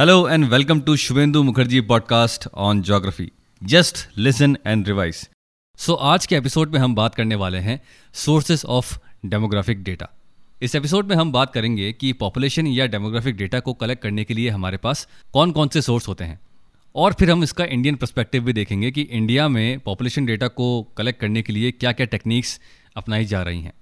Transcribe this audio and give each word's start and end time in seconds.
Hello 0.00 0.26
and 0.26 0.50
welcome 0.50 0.78
to 0.80 0.92
Shubhendu 0.92 1.40
Mukherjee 1.46 1.80
podcast 1.82 2.46
on 2.66 2.78
geography. 2.82 3.26
Just 3.62 3.98
listen 4.26 4.54
and 4.66 4.88
revise. 4.88 5.18
सो 5.78 5.94
आज 5.94 6.26
के 6.26 6.36
episode 6.36 6.72
में 6.72 6.78
हम 6.80 6.94
बात 6.94 7.14
करने 7.14 7.34
वाले 7.34 7.58
हैं 7.58 7.80
सोर्सेस 8.14 8.64
ऑफ़ 8.64 8.98
डेमोग्राफिक 9.26 9.82
डेटा 9.82 10.08
इस 10.62 10.74
एपिसोड 10.74 11.06
में 11.06 11.16
हम 11.16 11.32
बात 11.32 11.52
करेंगे 11.52 11.92
कि 11.92 12.12
पॉपुलेशन 12.12 12.66
या 12.66 12.86
डेमोग्राफिक 12.86 13.36
डेटा 13.36 13.60
को 13.60 13.72
कलेक्ट 13.72 14.02
करने 14.02 14.24
के 14.24 14.34
लिए 14.34 14.48
हमारे 14.48 14.76
पास 14.76 15.06
कौन 15.32 15.52
कौन 15.52 15.68
से 15.68 15.82
सोर्स 15.82 16.08
होते 16.08 16.24
हैं। 16.24 16.40
और 16.94 17.12
फिर 17.12 17.30
हम 17.30 17.42
इसका 17.42 17.64
इंडियन 17.64 17.96
परस्पेक्टिव 17.96 18.44
भी 18.44 18.52
देखेंगे 18.52 18.90
कि 18.90 19.02
इंडिया 19.02 19.48
में 19.48 19.80
पॉपुलेशन 19.80 20.26
डेटा 20.26 20.48
को 20.48 20.82
कलेक्ट 20.96 21.20
करने 21.20 21.42
के 21.42 21.52
लिए 21.52 21.70
क्या 21.70 21.92
क्या 21.92 22.06
टेक्निक्स 22.06 22.60
अपनाई 22.96 23.24
जा 23.24 23.42
रही 23.42 23.62
हैं। 23.62 23.72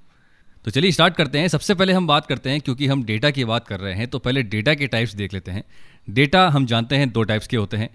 तो 0.65 0.71
चलिए 0.71 0.91
स्टार्ट 0.93 1.15
करते 1.15 1.39
हैं। 1.39 1.49
सबसे 1.49 1.75
पहले 1.75 1.93
हम 1.93 2.07
बात 2.07 2.27
करते 2.27 2.51
हैं, 2.51 2.61
क्योंकि 2.61 2.87
हम 2.87 3.05
डेटा 3.05 3.31
की 3.31 3.45
बात 3.45 3.67
कर 3.67 3.81
रहे 3.81 3.95
हैं 3.95 4.07
तो 4.07 4.19
पहले 4.19 4.43
डेटा 4.43 4.75
के 4.75 4.87
टाइप्स 4.87 5.15
देख 5.15 5.33
लेते 5.33 5.51
हैं। 5.51 5.63
डेटा 6.09 6.49
हम 6.49 6.67
जानते 6.67 6.97
हैं 6.97 7.11
दो 7.11 7.23
टाइप्स 7.23 7.47
के 7.47 7.57
होते 7.57 7.77
हैं। 7.77 7.89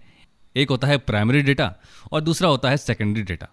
एक 0.55 0.69
होता 0.69 0.87
है 0.87 0.97
प्राइमरी 0.99 1.41
डेटा 1.41 1.73
और 2.11 2.21
दूसरा 2.21 2.49
होता 2.49 2.69
है 2.69 2.77
सेकेंडरी 2.77 3.23
डेटा 3.23 3.47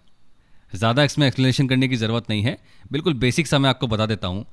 ज़्यादा 0.73 1.03
इसमें 1.03 1.25
एक्सप्लेनेशन 1.27 1.67
करने 1.67 1.87
की 1.87 1.95
ज़रूरत 1.95 2.29
नहीं 2.29 2.43
है। 2.43 2.57
बिल्कुल 2.91 3.13
बेसिक 3.15 3.47
सा 3.47 3.59
मैं 3.59 3.69
आपको 3.69 3.87
बता 3.87 4.05
देता 4.05 4.27
हूँ। 4.27 4.45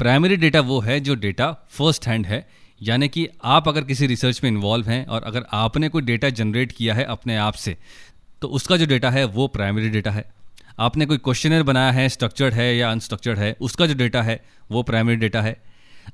प्राइमरी 0.00 0.36
डेटा 0.36 0.60
वो 0.62 0.80
है 0.80 0.98
जो 1.00 1.14
डेटा 1.16 1.52
फ़र्स्ट 1.70 2.06
हैंड 2.08 2.26
है। 2.26 2.46
यानी 2.80 3.08
कि 3.08 3.26
आप 3.46 3.68
अगर 3.68 3.84
किसी 3.84 4.06
रिसर्च 4.06 4.40
में 4.44 4.50
इन्वॉल्व 4.50 4.88
हैं 4.88 5.04
और 5.06 5.22
अगर 5.22 5.44
आपने 5.54 5.88
कोई 5.88 6.02
डेटा 6.02 6.28
जनरेट 6.30 6.72
किया 6.72 6.94
है 6.94 7.04
अपने 7.06 7.36
आप 7.38 7.54
से 7.56 7.76
तो 8.42 8.48
उसका 8.50 8.76
जो 8.76 8.86
डेटा 8.86 9.10
है 9.10 9.24
वो 9.26 9.46
प्राइमरी 9.48 9.88
डेटा 9.90 10.10
है। 10.10 10.24
आपने 10.80 11.06
कोई 11.06 11.18
क्वेश्चनर 11.18 11.62
बनाया 11.62 11.90
है 11.92 12.08
स्ट्रक्चर्ड 12.08 12.54
है 12.54 12.76
या 12.76 12.90
अनस्ट्रक्चर्ड 12.90 13.38
है, 13.38 13.52
उसका 13.60 13.86
जो 13.86 13.94
डेटा 13.94 14.22
है 14.22 14.40
वो 14.70 14.82
प्राइमरी 14.82 15.16
डेटा 15.16 15.40
है। 15.42 15.56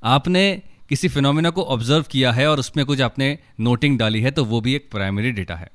आपने 0.06 0.42
किसी 0.88 1.08
फिनोमिना 1.08 1.50
को 1.50 1.62
ऑब्ज़र्व 1.64 2.04
किया 2.10 2.32
है 2.32 2.46
और 2.46 2.58
उसमें 2.58 2.84
कुछ 2.86 3.00
आपने 3.00 3.36
नोटिंग 3.60 3.98
डाली 3.98 4.20
है 4.20 4.30
तो 4.30 4.44
वो 4.44 4.60
भी 4.60 4.74
एक 4.74 4.90
प्राइमरी 4.90 5.32
डेटा 5.32 5.54
है। 5.54 5.70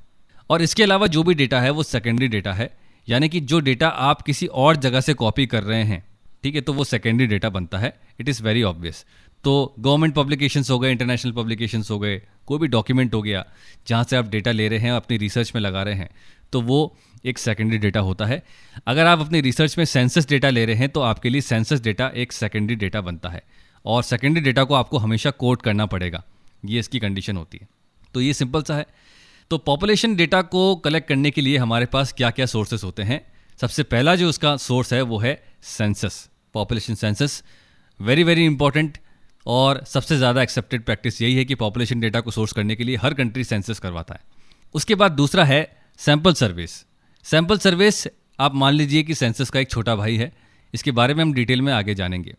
और 0.50 0.62
इसके 0.62 0.82
अलावा 0.82 1.06
जो 1.06 1.22
भी 1.22 1.34
डेटा 1.34 1.60
है, 1.60 1.70
वो 1.70 1.82
सेकेंडरी 1.82 2.28
डेटा 2.28 2.52
है। 2.52 2.70
यानी 3.08 3.28
कि 3.28 3.40
जो 3.42 3.60
डेटा 3.60 3.88
आप 3.88 4.22
किसी 4.22 4.46
और 4.46 4.76
जगह 4.76 5.00
से 5.00 5.14
कॉपी 5.14 5.46
कर 5.46 5.62
रहे 5.62 5.82
हैं, 5.82 6.02
ठीक 6.44 6.54
है 6.54 6.60
तो 6.60 6.72
वो 6.72 6.84
सेकेंडरी 6.84 7.26
डेटा 7.26 7.48
बनता 7.50 7.78
है। 7.78 7.92
इट 8.20 8.28
इज़ 8.28 8.42
वेरी 8.42 8.62
ऑब्वियस 8.64 9.04
तो 9.44 9.74
गवर्नमेंट 9.78 10.14
पब्लिकेशंस 10.14 10.70
हो 10.70 10.78
गए 10.78 10.90
इंटरनेशनल 10.90 11.32
पब्लिकेशंस 11.32 11.90
हो 11.90 11.98
गए, 11.98 12.20
कोई 12.46 12.58
भी 12.58 12.66
डॉक्यूमेंट 12.68 13.14
हो 13.14 13.20
गया, 13.22 13.44
जहाँ 13.86 14.04
से 14.04 14.16
आप 14.16 14.28
डेटा 14.28 14.50
ले 14.50 14.68
रहे 14.68 14.78
हैं, 14.78 14.92
अपनी 14.92 15.16
रिसर्च 15.16 15.52
में 15.54 15.60
लगा 15.62 15.82
रहे 15.82 15.94
हैं 15.94 16.08
तो 16.52 16.60
वो 16.62 16.96
एक 17.24 17.38
सेकेंडरी 17.38 17.78
डेटा 17.78 18.00
होता 18.00 18.26
है। 18.26 18.42
अगर 18.86 19.06
आप 19.06 19.20
अपनी 19.20 19.40
रिसर्च 19.40 19.76
में 19.78 19.84
सेंसस 19.84 20.28
डेटा 20.28 20.50
ले 20.50 20.64
रहे 20.64 20.76
हैं 20.76 20.88
तो 20.88 21.00
आपके 21.02 21.30
लिए 21.30 21.40
सेंसस 21.40 21.80
डेटा 21.80 22.10
एक 22.16 22.32
सेकेंडरी 22.32 22.76
डेटा 22.76 23.00
बनता 23.00 23.28
है। 23.28 23.42
और 23.84 24.02
सेकेंडरी 24.02 24.42
डेटा 24.42 24.64
को 24.64 24.74
आपको 24.74 24.98
हमेशा 24.98 25.30
कोट 25.32 25.62
करना 25.62 25.86
पड़ेगा। 25.86 26.22
ये 26.64 26.78
इसकी 26.78 26.98
कंडीशन 27.00 27.36
होती 27.36 27.58
है। 27.58 27.68
तो 28.14 28.20
ये 28.20 28.32
सिंपल 28.34 28.62
सा 28.62 28.76
है। 28.76 28.86
तो 29.50 29.58
पॉपुलेशन 29.60 30.14
डेटा 30.16 30.40
को 30.44 30.74
कलेक्ट 30.76 31.08
करने 31.08 31.30
के 31.30 31.40
लिए 31.40 31.56
हमारे 31.58 31.86
पास 31.86 32.12
क्या 32.12 32.30
क्या 32.30 32.46
सोर्सेस 32.46 32.84
होते 32.84 33.02
हैं? 33.02 33.20
सबसे 33.58 33.82
पहला 33.84 34.14
जो 34.16 34.28
उसका 34.28 34.56
सोर्स 34.58 34.92
है, 34.92 35.00
वो 35.02 35.18
है 35.18 35.42
census 35.64 36.28
population 36.54 36.94
census 36.94 37.42
very 38.00 38.22
very 38.24 38.44
important 38.44 38.98
और 39.46 39.82
सबसे 39.84 40.16
ज़्यादा 40.16 40.42
एक्सेप्टेड 40.42 40.84
प्रैक्टिस 40.84 41.20
यही 41.22 41.34
है 41.34 41.44
कि 41.44 41.54
पॉपुलेशन 41.54 42.00
डेटा 42.00 42.20
को 42.20 42.30
सोर्स 42.30 42.52
करने 42.52 42.76
के 42.76 42.84
लिए 42.84 42.96
हर 42.96 43.14
कंट्री 43.14 43.44
सेंसस 43.44 43.78
करवाता 43.78 44.14
है। 44.14 44.20
उसके 44.74 44.94
बाद 44.94 45.12
दूसरा 45.12 45.44
है 45.44 45.60
सैंपल 46.00 46.34
सर्विस 46.34 46.84
सैंपल 47.24 47.58
सर्विस 47.58 48.06
आप 48.38 48.54
मान 48.54 48.74
लीजिए 48.74 49.02
कि 49.02 49.14
सेंसस 49.14 49.50
का 49.50 49.60
एक 49.60 49.70
छोटा 49.70 49.96
भाई 49.96 50.16
है। 50.16 50.32
इसके 50.74 50.90
बारे 50.92 51.14
में 51.14 51.22
हम 51.22 51.32
डिटेल 51.34 51.62
में 51.62 51.72
आगे 51.72 51.94
जानेंगे। 51.94 52.34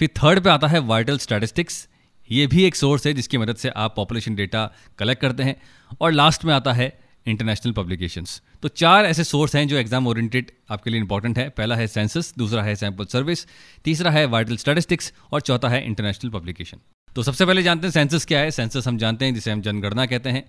फिर 0.00 0.08
थर्ड 0.16 0.40
पे 0.40 0.50
आता 0.50 0.66
है 0.66 0.78
वाइटल 0.86 1.18
स्टैटिस्टिक्स 1.18 1.86
ये 2.30 2.46
भी 2.46 2.62
एक 2.64 2.76
सोर्स 2.76 3.06
है 3.06 3.12
जिसकी 3.14 3.38
मदद 3.38 3.56
से 3.56 3.68
आप 3.76 3.94
पॉपुलेशन 3.96 4.34
डेटा 4.34 4.64
कलेक्ट 4.98 5.20
करते 5.22 5.42
हैं। 5.42 5.54
और 6.00 6.12
लास्ट 6.12 6.44
में 6.44 6.52
आता 6.54 6.72
है 6.72 6.86
इंटरनेशनल 7.26 7.72
पब्लिकेशंस 7.72 8.40
तो 8.62 8.68
चार 8.70 9.06
ऐसे 9.06 9.24
सोर्स 9.24 9.56
हैं 9.56 9.66
जो 9.68 9.76
एग्ज़ाम 9.76 10.06
ओरिएंटेड 10.06 10.50
आपके 10.70 10.90
लिए 10.90 11.00
इंपॉर्टेंट 11.00 11.38
है। 11.38 11.48
पहला 11.50 11.76
है 11.76 11.86
सेंसस 11.88 12.32
दूसरा 12.38 12.62
है 12.62 12.74
सैंपल 12.76 13.04
सर्विस 13.06 13.46
तीसरा 13.84 14.10
है 14.10 14.24
वाइटल 14.28 14.56
स्टैटिस्टिक्स 14.56 15.12
और 15.32 15.40
चौथा 15.42 15.68
है 15.68 15.84
इंटरनेशनल 15.86 16.30
पब्लिकेशन 16.30 16.80
तो 17.16 17.22
सबसे 17.22 17.46
पहले 17.46 17.62
जानते 17.62 17.86
हैं 17.86 17.92
सेंसस 17.92 18.24
क्या 18.26 18.40
है। 18.40 18.50
सेंसस 18.52 18.88
हम 18.88 18.98
जानते 18.98 19.24
हैं, 19.24 19.34
जिसे 19.34 19.50
हम 19.50 19.62
जनगणना 19.62 20.06
कहते 20.06 20.30
हैं। 20.30 20.44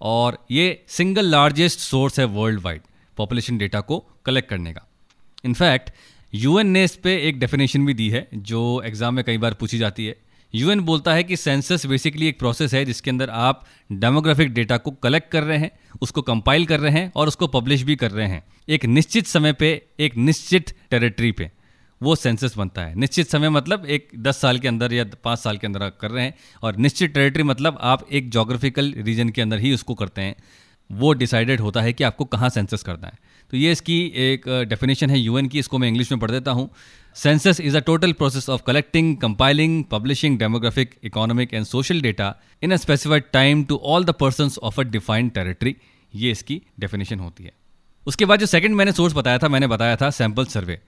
और 0.00 0.38
ये 0.50 0.84
सिंगल 0.88 1.26
लार्जेस्ट 1.26 1.80
सोर्स 1.80 2.18
है 2.20 2.24
वर्ल्ड 2.32 2.60
वाइड 2.62 2.82
पॉपुलेशन 3.16 3.58
डेटा 3.58 3.80
को 3.82 3.98
कलेक्ट 4.26 4.48
करने 4.50 4.72
का। 4.72 4.86
इनफैक्ट 5.44 5.90
यूएन 6.36 6.66
ने 6.66 6.82
इस 6.84 6.94
पे 6.96 7.16
एक 7.28 7.38
डेफिनेशन 7.40 7.84
भी 7.86 7.94
दी 7.94 8.08
है, 8.10 8.26
जो 8.34 8.82
एग्ज़ाम 8.84 9.14
में 9.14 9.24
कई 9.24 9.38
बार 9.38 9.54
पूछी 9.54 9.78
जाती 9.78 10.06
है। 10.06 10.14
यूएन 10.54 10.80
बोलता 10.80 11.12
है 11.14 11.22
कि 11.24 11.36
सेंसस 11.36 11.86
बेसिकली 11.86 12.26
एक 12.28 12.38
प्रोसेस 12.38 12.74
है 12.74 12.84
जिसके 12.84 13.10
अंदर 13.10 13.30
आप 13.30 13.64
डेमोग्राफिक 13.92 14.52
डेटा 14.54 14.76
को 14.76 14.90
कलेक्ट 14.92 15.30
कर 15.32 15.42
रहे 15.42 15.58
हैं, 15.58 15.70
उसको 16.02 16.22
कंपाइल 16.22 16.66
कर 16.66 16.80
रहे 16.80 16.92
हैं 16.92 17.12
और 17.16 17.28
उसको 17.28 17.46
पब्लिश 17.46 17.82
भी 17.82 17.96
कर 17.96 18.10
रहे 18.10 18.26
हैं। 18.28 18.42
एक 18.68 18.84
निश्चित 18.86 19.26
समय 19.26 19.52
पे, 19.52 19.70
एक 20.00 20.16
निश्चित 20.16 20.74
टेरिटरी 20.90 21.32
पे 21.32 21.50
वो 22.00 22.14
सेंसस 22.16 22.56
बनता 22.56 22.82
है। 22.82 22.94
निश्चित 22.94 23.30
समय 23.30 23.50
मतलब 23.50 23.86
एक 23.86 24.08
दस 24.18 24.40
साल 24.40 24.58
के 24.58 24.68
अंदर 24.68 24.92
या 24.92 25.04
पाँच 25.24 25.38
साल 25.38 25.58
के 25.58 25.66
अंदर 25.66 25.82
आप 25.82 25.96
कर 26.00 26.10
रहे 26.10 26.24
हैं 26.24 26.34
और 26.62 26.76
निश्चित 26.76 27.14
टेरिटरी 27.14 27.42
मतलब 27.42 27.78
आप 27.82 28.06
एक 28.12 28.30
जोग्राफिकल 28.30 28.92
रीजन 28.98 29.28
के 29.28 29.42
अंदर 29.42 29.58
ही 29.58 29.72
उसको 29.74 29.94
करते 29.94 30.22
हैं। 30.22 30.34
वो 30.90 31.12
डिसाइडेड 31.12 31.60
होता 31.60 31.80
है 31.80 31.92
कि 31.92 32.04
आपको 32.04 32.24
कहाँ 32.24 32.48
सेंसस 32.48 32.82
करना 32.82 33.06
है। 33.06 33.18
तो 33.52 33.56
ये 33.56 33.72
इसकी 33.72 34.00
एक 34.24 34.48
डेफिनेशन 34.68 35.10
है 35.10 35.18
यूएन 35.18 35.48
की, 35.48 35.58
इसको 35.58 35.78
मैं 35.78 35.88
इंग्लिश 35.88 36.12
में 36.12 36.20
पढ़ 36.20 36.30
देता 36.30 36.50
हूँ। 36.50 36.68
Census 37.16 37.60
is 37.60 37.76
a 37.76 37.80
total 37.80 38.12
process 38.12 38.48
of 38.48 38.62
collecting 38.62 39.16
compiling 39.16 39.84
publishing 39.84 40.38
demographic 40.38 40.94
economic 41.04 41.54
and 41.54 41.64
social 41.66 42.00
data 42.00 42.34
in 42.62 42.72
a 42.72 42.76
specified 42.76 43.24
time 43.32 43.64
to 43.64 43.76
all 43.84 44.04
the 44.04 44.10
person 44.20 44.50
of 44.62 44.80
a 44.80 44.84
defined 44.86 45.30
territory 45.32 45.74
ये 46.12 46.30
इसकी 46.30 46.60
डेफिनेशन 46.80 47.20
होती 47.20 47.44
है। 47.44 47.52
उसके 48.06 48.24
बाद 48.24 48.40
जो 48.40 48.46
सेकंड 48.46 48.74
मैंने 48.74 48.92
सोर्स 48.92 49.14
बताया 49.14 49.38
था, 49.38 49.48
मैंने 49.48 49.66
बताया 49.66 49.96
था 49.96 50.10
सैंपल 50.12 50.44
सर्वे 50.46 50.78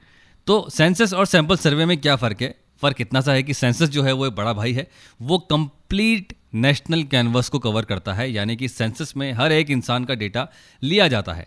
तो 0.46 0.66
सेंसस 0.70 1.12
और 1.12 1.26
सैंपल 1.26 1.56
सर्वे 1.56 1.84
में 1.84 1.96
क्या 1.96 2.16
फ़र्क 2.16 2.42
है? 2.42 2.54
फ़र्क 2.82 3.00
इतना 3.00 3.20
सा 3.20 3.32
है 3.32 3.42
कि 3.42 3.54
सेंसस 3.54 3.88
जो 3.88 4.02
है 4.02 4.12
वो 4.12 4.26
एक 4.26 4.34
बड़ा 4.34 4.52
भाई 4.52 4.72
है। 4.72 4.86
वो 5.20 5.38
कंप्लीट 5.50 6.32
नेशनल 6.56 7.02
कैनवस 7.04 7.48
को 7.48 7.58
कवर 7.58 7.84
करता 7.84 8.12
है, 8.14 8.30
यानी 8.32 8.56
कि 8.56 8.68
सेंसस 8.68 9.12
में 9.16 9.32
हर 9.32 9.52
एक 9.52 9.70
इंसान 9.70 10.04
का 10.04 10.14
डेटा 10.14 10.46
लिया 10.82 11.08
जाता 11.08 11.32
है। 11.32 11.46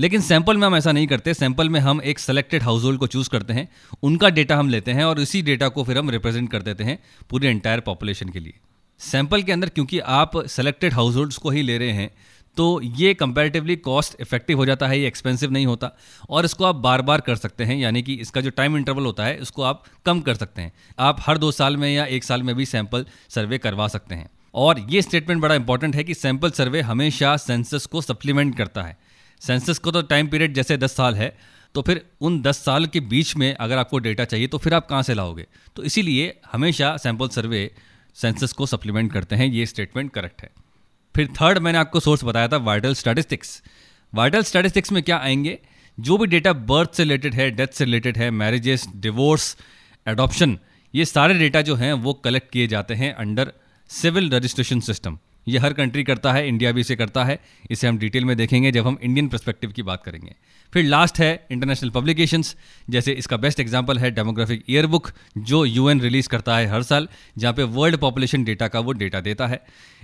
लेकिन 0.00 0.20
सैंपल 0.20 0.56
में 0.56 0.66
हम 0.66 0.74
ऐसा 0.76 0.92
नहीं 0.92 1.06
करते। 1.06 1.32
सैंपल 1.34 1.68
में 1.68 1.78
हम 1.80 2.00
एक 2.02 2.18
सेलेक्टेड 2.18 2.62
हाउस 2.62 2.82
होल्ड 2.84 2.98
को 2.98 3.06
चूज़ 3.06 3.28
करते 3.30 3.52
हैं। 3.52 3.68
उनका 4.02 4.28
डेटा 4.28 4.56
हम 4.56 4.68
लेते 4.68 4.90
हैं 4.90 5.04
और 5.04 5.20
इसी 5.20 5.42
डेटा 5.42 5.68
को 5.68 5.84
फिर 5.84 5.98
हम 5.98 6.10
रिप्रेजेंट 6.10 6.50
कर 6.52 6.62
देते 6.62 6.84
हैं 6.84 6.98
पूरे 7.30 7.48
एंटायर 7.48 7.80
पॉपुलेशन 7.80 8.28
के 8.28 8.40
लिए। 8.40 8.54
सैंपल 9.00 9.42
के 9.42 9.52
अंदर 9.52 9.68
क्योंकि 9.68 9.98
आप 9.98 10.36
सेलेक्टेड 10.46 10.92
हाउस 10.92 11.16
होल्ड्स 11.16 11.36
को 11.36 11.50
ही 11.50 11.62
ले 11.62 11.78
रहे 11.78 11.92
हैं 11.92 12.10
तो 12.56 12.80
ये 12.82 13.12
कंपैरेटिवली 13.14 13.76
कॉस्ट 13.78 14.16
इफ़ेक्टिव 14.20 14.58
हो 14.58 14.66
जाता 14.66 14.86
है, 14.88 14.98
ये 15.00 15.06
एक्सपेंसिव 15.06 15.50
नहीं 15.50 15.66
होता 15.66 15.90
और 16.30 16.44
इसको 16.44 16.64
आप 16.64 16.74
बार 16.76 17.02
बार 17.02 17.20
कर 17.20 17.36
सकते 17.36 17.64
हैं, 17.64 17.76
यानी 17.76 18.02
कि 18.02 18.14
इसका 18.14 18.40
जो 18.40 18.50
टाइम 18.50 18.76
इंटरवल 18.76 19.04
होता 19.04 19.24
है 19.24 19.36
उसको 19.38 19.62
आप 19.62 19.84
कम 20.06 20.20
कर 20.20 20.34
सकते 20.34 20.62
हैं। 20.62 20.72
आप 20.98 21.20
हर 21.20 21.38
दो 21.38 21.52
साल 21.52 21.76
में 21.76 21.88
या 21.90 22.04
एक 22.06 22.24
साल 22.24 22.42
में 22.42 22.54
भी 22.56 22.66
सैंपल 22.66 23.06
सर्वे 23.28 23.58
करवा 23.58 23.88
सकते 23.88 24.14
हैं। 24.14 24.28
और 24.54 24.80
ये 24.90 25.02
स्टेटमेंट 25.02 25.40
बड़ा 25.42 25.54
इंपॉर्टेंट 25.54 25.96
है 25.96 26.04
कि 26.04 26.14
सैंपल 26.14 26.50
सर्वे 26.50 26.80
हमेशा 26.80 27.36
सेंसस 27.36 27.86
को 27.86 28.00
सप्लीमेंट 28.00 28.56
करता 28.56 28.82
है। 28.82 28.96
सेंसस 29.40 29.78
को 29.78 29.90
तो 29.90 30.02
टाइम 30.02 30.28
पीरियड 30.28 30.54
जैसे 30.54 30.76
दस 30.76 30.96
साल 30.96 31.14
है 31.14 31.36
तो 31.74 31.82
फिर 31.82 32.04
उन 32.20 32.40
दस 32.42 32.64
साल 32.64 32.86
के 32.86 33.00
बीच 33.00 33.36
में 33.36 33.54
अगर 33.54 33.78
आपको 33.78 33.98
डेटा 33.98 34.24
चाहिए 34.24 34.46
तो 34.46 34.58
फिर 34.58 34.74
आप 34.74 34.86
कहाँ 34.86 35.02
से 35.02 35.14
लाओगे? 35.14 35.46
तो 35.76 35.82
इसीलिए 35.82 36.38
हमेशा 36.52 36.96
सैंपल 36.96 37.28
सर्वे 37.28 37.70
सेंसस 38.14 38.52
को 38.52 38.66
सप्लीमेंट 38.66 39.12
करते 39.12 39.36
हैं, 39.36 39.46
ये 39.46 39.66
स्टेटमेंट 39.66 40.12
करेक्ट 40.12 40.42
है। 40.42 40.50
फिर 41.16 41.26
थर्ड 41.26 41.58
मैंने 41.58 41.78
आपको 41.78 42.00
सोर्स 42.00 42.24
बताया 42.24 42.48
था 42.48 42.56
वाइटल 42.56 42.94
स्टैटिस्टिक्स 42.94 43.62
वाइटल 44.14 44.42
स्टैटिस्टिक्स 44.42 44.92
में 44.92 45.02
क्या 45.02 45.18
आएँगे? 45.18 45.58
जो 46.00 46.18
भी 46.18 46.26
डेटा 46.26 46.52
बर्थ 46.52 46.94
से 46.94 47.02
रिलेटेड 47.02 47.34
है 47.34 47.50
डेथ 47.50 47.68
से 47.68 47.84
रिलेटेड 47.84 48.18
है 48.18 48.30
मैरिजेस 48.30 48.86
डिवोर्स 48.96 49.56
एडॉप्शन 50.06 50.58
ये 50.94 51.04
सारे 51.04 51.34
डेटा 51.38 51.62
जो 51.62 51.74
हैं, 51.74 51.92
वो 51.92 52.14
कलेक्ट 52.14 52.52
किए 52.52 52.66
जाते 52.66 52.94
हैं 52.94 53.14
अंडर 53.14 53.52
सिविल 53.90 54.30
रजिस्ट्रेशन 54.30 54.80
सिस्टम 54.80 55.18
ये 55.46 55.58
हर 55.58 55.72
कंट्री 55.72 56.02
करता 56.04 56.32
है 56.32 56.46
इंडिया 56.48 56.72
भी 56.72 56.80
इसे 56.80 56.96
करता 56.96 57.24
है। 57.24 57.38
इसे 57.70 57.86
हम 57.86 57.98
डिटेल 57.98 58.24
में 58.24 58.36
देखेंगे 58.36 58.72
जब 58.72 58.86
हम 58.86 58.98
इंडियन 59.02 59.28
परस्पेक्टिव 59.28 59.72
की 59.72 59.82
बात 59.82 60.02
करेंगे। 60.04 60.34
फिर 60.72 60.84
लास्ट 60.84 61.18
है 61.18 61.46
इंटरनेशनल 61.52 61.90
पब्लिकेशंस 61.90 62.54
जैसे 62.90 63.12
इसका 63.12 63.36
बेस्ट 63.36 63.60
एग्जांपल 63.60 63.98
है 63.98 64.10
डेमोग्राफिक 64.10 64.64
ईयरबुक 64.70 65.10
जो 65.38 65.64
यूएन 65.64 66.00
रिलीज़ 66.00 66.28
करता 66.28 66.56
है 66.56 66.66
हर 66.66 66.82
साल, 66.82 67.08
जहाँ 67.38 67.54
पे 67.54 67.62
वर्ल्ड 67.62 67.96
पॉपुलेशन 67.96 68.44
डेटा 68.44 68.68
का 68.68 68.80
वो 68.80 68.92
डेटा 68.92 69.20
देता 69.20 69.46
है। 69.46 69.62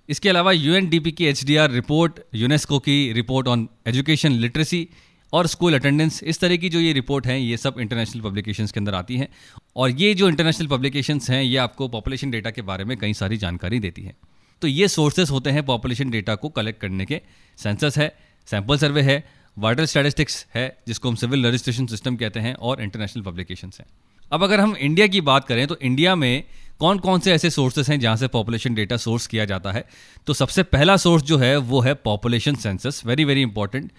इसके 0.08 0.28
अलावा 0.28 0.52
यूएनडीपी 0.52 1.12
की 1.12 1.26
एचडीआर 1.26 1.70
रिपोर्ट 1.70 2.20
यूनेस्को 2.34 2.78
की 2.78 3.12
रिपोर्ट 3.12 3.48
ऑन 3.48 3.68
एजुकेशन 3.86 4.32
लिटरेसी 4.32 4.88
और 5.32 5.46
स्कूल 5.46 5.74
अटेंडेंस 5.74 6.22
इस 6.22 6.40
तरह 6.40 6.56
की 6.56 6.68
जो 6.68 6.80
ये 6.80 6.92
रिपोर्ट 6.92 7.26
हैं, 7.26 7.38
ये 7.38 7.56
सब 7.56 7.74
इंटरनेशनल 7.80 8.22
पब्लिकेशंस 8.22 8.72
के 8.72 8.80
अंदर 8.80 8.94
आती 8.94 9.16
हैं। 9.16 9.28
और 9.76 9.90
ये 9.90 10.14
जो 10.14 10.28
इंटरनेशनल 10.28 10.66
पब्लिकेशंस 10.66 11.30
हैं, 11.30 11.42
ये 11.42 11.56
आपको 11.56 11.88
पॉपुलेशन 11.88 12.30
डेटा 12.30 12.50
के 12.50 12.62
बारे 12.62 12.84
में 12.84 12.96
कई 12.98 13.14
सारी 13.14 13.36
जानकारी 13.36 13.78
देती 13.78 14.02
हैं। 14.02 14.14
तो 14.62 14.68
ये 14.68 14.88
सोर्सेस 14.88 15.30
होते 15.30 15.50
हैं 15.50 15.64
पॉपुलेशन 15.66 16.10
डेटा 16.10 16.34
को 16.34 16.48
कलेक्ट 16.48 16.80
करने 16.80 17.04
के। 17.04 17.20
सेंसस 17.58 17.98
है 17.98 18.14
सैंपल 18.48 18.78
सर्वे 18.78 19.02
है 19.02 19.24
वाटर 19.56 19.86
स्टैटिस्टिक्स 19.86 20.46
है, 20.54 20.76
जिसको 20.88 21.08
हम 21.08 21.14
सिविल 21.14 21.46
रजिस्ट्रेशन 21.46 21.86
सिस्टम 21.86 22.16
कहते 22.16 22.40
हैं, 22.40 22.54
और 22.54 22.82
इंटरनेशनल 22.82 23.22
पब्लिकेशन 23.22 23.70
हैं। 23.80 23.86
अब 24.32 24.42
अगर 24.42 24.60
हम 24.60 24.74
इंडिया 24.76 25.06
की 25.06 25.20
बात 25.20 25.44
करें 25.44 25.66
तो 25.66 25.76
इंडिया 25.76 26.14
में 26.14 26.44
कौन 26.78 26.98
कौन 26.98 27.20
से 27.20 27.32
ऐसे 27.32 27.50
सोर्सेस 27.50 27.88
हैं 27.88 27.98
जहाँ 28.00 28.16
से 28.16 28.28
पॉपुलेशन 28.28 28.74
डेटा 28.74 28.96
सोर्स 28.96 29.26
किया 29.26 29.44
जाता 29.44 29.72
है? 29.72 29.84
तो 30.26 30.32
सबसे 30.32 30.62
पहला 30.62 30.96
सोर्स 30.96 31.22
जो 31.22 31.38
है, 31.38 31.56
वो 31.56 31.80
है 31.80 31.94
population 31.94 32.54
census 32.54 33.02
very 33.06 33.24
very 33.24 33.42
important 33.42 33.90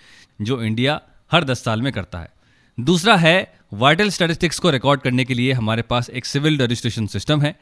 जो 0.42 0.62
इंडिया 0.64 1.00
हर 1.32 1.44
दस 1.44 1.64
साल 1.64 1.82
में 1.82 1.92
करता 1.94 2.20
है। 2.20 2.30
दूसरा 2.78 3.16
है 3.16 3.54
वाइटल 3.74 4.10
स्टैटिस्टिक्स 4.10 4.60
को 4.60 4.70
रिकॉर्ड 4.70 5.02
करने 5.02 5.26
के 5.26 5.34
लिए 5.34 5.54
हमारे 5.54 5.82
पास 5.82 6.10
एक 6.10 6.26
सिविल 6.26 6.58
रजिस्ट्रेशन 6.58 7.08
सिस्टम 7.08 7.42
है। 7.42 7.56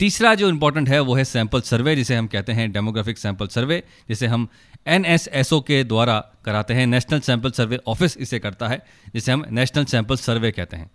तीसरा 0.00 0.34
जो 0.34 0.48
इंपॉर्टेंट 0.48 0.88
है, 0.88 1.00
वो 1.00 1.14
है 1.14 1.24
सैंपल 1.24 1.60
सर्वे 1.60 1.94
जिसे 1.96 2.14
हम 2.16 2.26
कहते 2.26 2.52
हैं 2.52 2.70
डेमोग्राफिक 2.72 3.18
सैंपल 3.18 3.46
सर्वे 3.46 3.82
जिसे 4.08 4.26
हम 4.26 4.48
एनएसएसओ 4.86 5.60
के 5.60 5.82
द्वारा 5.84 6.18
कराते 6.44 6.74
हैं। 6.74 6.86
नेशनल 6.86 7.20
सैंपल 7.20 7.50
सर्वे 7.50 7.78
ऑफ़िस 7.86 8.16
इसे 8.16 8.38
करता 8.38 8.68
है, 8.68 8.82
जिसे 9.14 9.32
हम 9.32 9.44
नेशनल 9.50 9.84
सैंपल 9.84 10.16
सर्वे 10.16 10.50
कहते 10.50 10.76
हैं। 10.76 10.90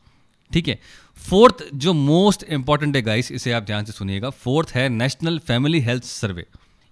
ठीक 0.51 0.67
है? 0.67 0.79
फोर्थ 1.17 1.63
जो 1.73 1.93
मोस्ट 1.93 2.43
इंपॉर्टेंट 2.43 2.95
है 2.95 3.01
गाइस 3.01 3.31
इसे 3.31 3.51
आप 3.51 3.63
ध्यान 3.63 3.85
से 3.85 3.91
सुनिएगा। 3.91 4.29
फोर्थ 4.29 4.71
है 4.71 4.87
नेशनल 4.89 5.39
फैमिली 5.39 5.79
हेल्थ 5.79 6.03
सर्वे 6.03 6.45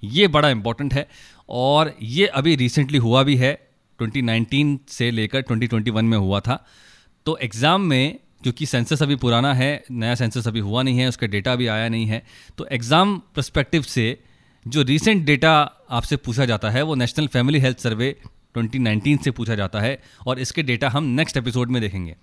ये 0.03 0.27
बड़ा 0.27 0.49
इंपॉर्टेंट 0.49 0.93
है, 0.93 1.07
और 1.49 1.93
ये 2.01 2.25
अभी 2.27 2.55
रिसेंटली 2.55 2.97
हुआ 2.97 3.23
भी 3.23 3.35
है। 3.35 3.53
2019 3.99 4.77
से 4.89 5.09
लेकर 5.11 5.41
2021 5.41 6.03
में 6.03 6.17
हुआ 6.17 6.39
था। 6.39 6.63
तो 7.25 7.37
एग्ज़ाम 7.37 7.81
में 7.81 8.19
क्योंकि 8.45 8.65
सेंसस 8.65 9.01
अभी 9.03 9.15
पुराना 9.15 9.53
है, 9.53 9.83
नया 9.91 10.15
सेंसस 10.15 10.47
अभी 10.47 10.59
हुआ 10.59 10.81
नहीं 10.81 10.99
है, 10.99 11.07
उसका 11.07 11.27
डेटा 11.27 11.53
अभी 11.53 11.67
आया 11.67 11.89
नहीं 11.89 12.05
है। 12.05 12.21
तो 12.57 12.67
एग्ज़ाम 12.71 13.21
परस्पेक्टिव 13.35 13.81
से 13.81 14.19
जो 14.67 14.81
रिसेंट 14.81 15.25
डेटा 15.25 15.53
आपसे 15.89 16.15
पूछा 16.15 16.45
जाता 16.45 16.69
है, 16.69 16.81
वो 16.81 16.95
नेशनल 16.95 17.27
फैमिली 17.27 17.59
हेल्थ 17.59 17.77
सर्वे 17.77 18.15
2019 18.57 19.23
से 19.23 19.31
पूछा 19.31 19.55
जाता 19.55 19.79
है 19.79 20.01
और 20.27 20.39
इसके 20.39 20.63
डेटा 20.63 20.89
हम 20.89 21.03
नेक्स्ट 21.03 21.37
एपिसोड 21.37 21.69
में 21.69 21.81
देखेंगे। 21.81 22.15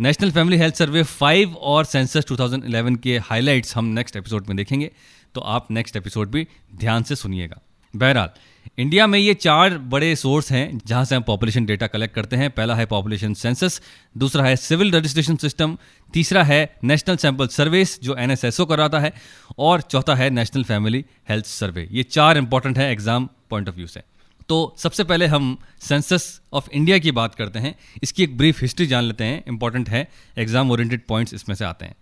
National 0.00 0.30
family 0.30 0.56
health 0.56 0.74
survey 0.74 1.02
five 1.02 1.54
और 1.54 1.84
सेंसस 1.84 2.26
2011 2.26 2.96
के 2.96 3.18
हाइलाइट्स 3.18 3.76
हम 3.76 3.84
नेक्स्ट 3.84 4.16
एपिसोड 4.16 4.46
में 4.46 4.56
देखेंगे। 4.56 4.90
तो 5.34 5.40
आप 5.40 5.70
नेक्स्ट 5.70 5.96
एपिसोड 5.96 6.30
भी 6.30 6.46
ध्यान 6.74 7.02
से 7.02 7.16
सुनिएगा। 7.16 7.60
बहरहाल 7.96 8.30
इंडिया 8.76 9.06
में 9.06 9.18
ये 9.18 9.34
चार 9.34 9.76
बड़े 9.88 10.14
सोर्स 10.16 10.50
हैं, 10.52 10.80
जहाँ 10.86 11.04
से 11.04 11.14
हम 11.14 11.22
पॉपुलेशन 11.22 11.66
डेटा 11.66 11.86
कलेक्ट 11.86 12.14
करते 12.14 12.36
हैं। 12.36 12.50
पहला 12.50 12.74
है 12.74 12.86
पॉपुलेशन 12.86 13.34
सेंसस 13.34 13.80
दूसरा 14.16 14.44
है 14.44 14.54
सिविल 14.56 14.92
रजिस्ट्रेशन 14.92 15.36
सिस्टम 15.36 15.76
तीसरा 16.14 16.42
है 16.42 16.60
नेशनल 16.84 17.16
सैंपल 17.16 17.46
सर्विस 17.48 18.00
जो 18.02 18.16
एनएसएसओ 18.16 18.64
कराता 18.66 19.00
है, 19.00 19.12
और 19.58 19.80
चौथा 19.80 20.14
है 20.14 20.28
नेशनल 20.30 20.64
फैमिली 20.64 21.04
हेल्थ 21.28 21.46
सर्वे 21.46 21.88
ये 21.92 22.02
चार 22.02 22.38
इंपॉर्टेंट 22.38 22.78
है 22.78 22.90
एग्ज़ाम 22.92 23.28
पॉइंट 23.50 23.68
ऑफ़ 23.68 23.76
व्यू 23.76 23.86
से। 23.86 24.02
तो 24.48 24.74
सबसे 24.78 25.04
पहले 25.04 25.26
हम 25.26 25.56
सेंसस 25.80 26.40
ऑफ़ 26.52 26.68
इंडिया 26.70 26.98
की 26.98 27.10
बात 27.12 27.34
करते 27.34 27.58
हैं। 27.58 27.74
इसकी 28.02 28.22
एक 28.22 28.36
ब्रीफ 28.38 28.60
हिस्ट्री 28.62 28.86
जान 28.86 29.04
लेते 29.04 29.24
हैं। 29.24 29.42
इंपॉर्टेंट 29.48 29.88
है 29.88 30.06
एग्ज़ाम 30.38 30.70
ओरिएंटेड 30.70 31.06
पॉइंट्स 31.08 31.34
इसमें 31.34 31.54
से 31.56 31.64
आते 31.64 31.84
हैं। 31.84 31.94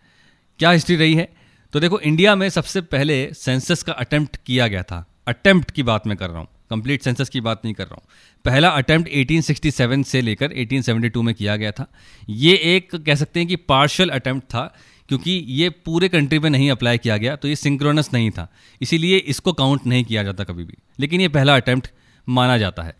क्या 0.60 0.70
हिस्ट्री 0.70 0.96
रही 0.96 1.14
है? 1.14 1.28
तो 1.72 1.80
देखो 1.80 2.00
इंडिया 2.00 2.34
में 2.36 2.48
सबसे 2.50 2.80
पहले 2.82 3.16
सेंसस 3.34 3.82
का 3.82 3.92
अटेम्प्ट 3.94 4.36
किया 4.36 4.66
गया 4.68 4.82
था। 4.82 5.04
अटेम्प्ट 5.28 5.70
की 5.70 5.82
बात 5.82 6.06
मैं 6.06 6.16
कर 6.16 6.30
रहा 6.30 6.38
हूँ। 6.38 6.48
कंप्लीट 6.70 7.02
सेंसस 7.02 7.28
की 7.28 7.40
बात 7.40 7.60
नहीं 7.64 7.74
कर 7.74 7.84
रहा 7.84 7.94
हूँ। 7.94 8.08
पहला 8.44 8.68
अटेम्प्ट 8.68 9.10
1867 9.10 10.04
से 10.04 10.20
लेकर 10.20 10.52
1872 10.52 11.22
में 11.22 11.34
किया 11.34 11.56
गया 11.56 11.70
था। 11.70 11.86
ये 12.28 12.54
एक 12.54 12.96
कह 12.96 13.14
सकते 13.14 13.40
हैं 13.40 13.48
कि 13.48 13.56
पार्शल 13.56 14.08
अटैम्प्ट 14.08 14.46
था, 14.46 14.76
क्योंकि 15.08 15.30
ये 15.30 15.70
पूरे 15.70 16.08
कंट्री 16.08 16.38
में 16.38 16.50
नहीं 16.50 16.70
अप्लाई 16.70 16.98
किया 16.98 17.16
गया 17.16 17.36
तो 17.36 17.48
ये 17.48 17.56
सिंक्रोनस 17.56 18.10
नहीं 18.14 18.30
था। 18.30 18.48
इसीलिए 18.80 19.16
इसको 19.16 19.52
काउंट 19.52 19.86
नहीं 19.86 20.04
किया 20.04 20.22
जाता 20.22 20.44
कभी 20.44 20.64
भी। 20.64 20.74
लेकिन 21.00 21.20
ये 21.20 21.28
पहला 21.28 21.56
अटैम्प्ट 21.56 21.90
माना 22.28 22.58
जाता 22.58 22.82
है। 22.82 22.94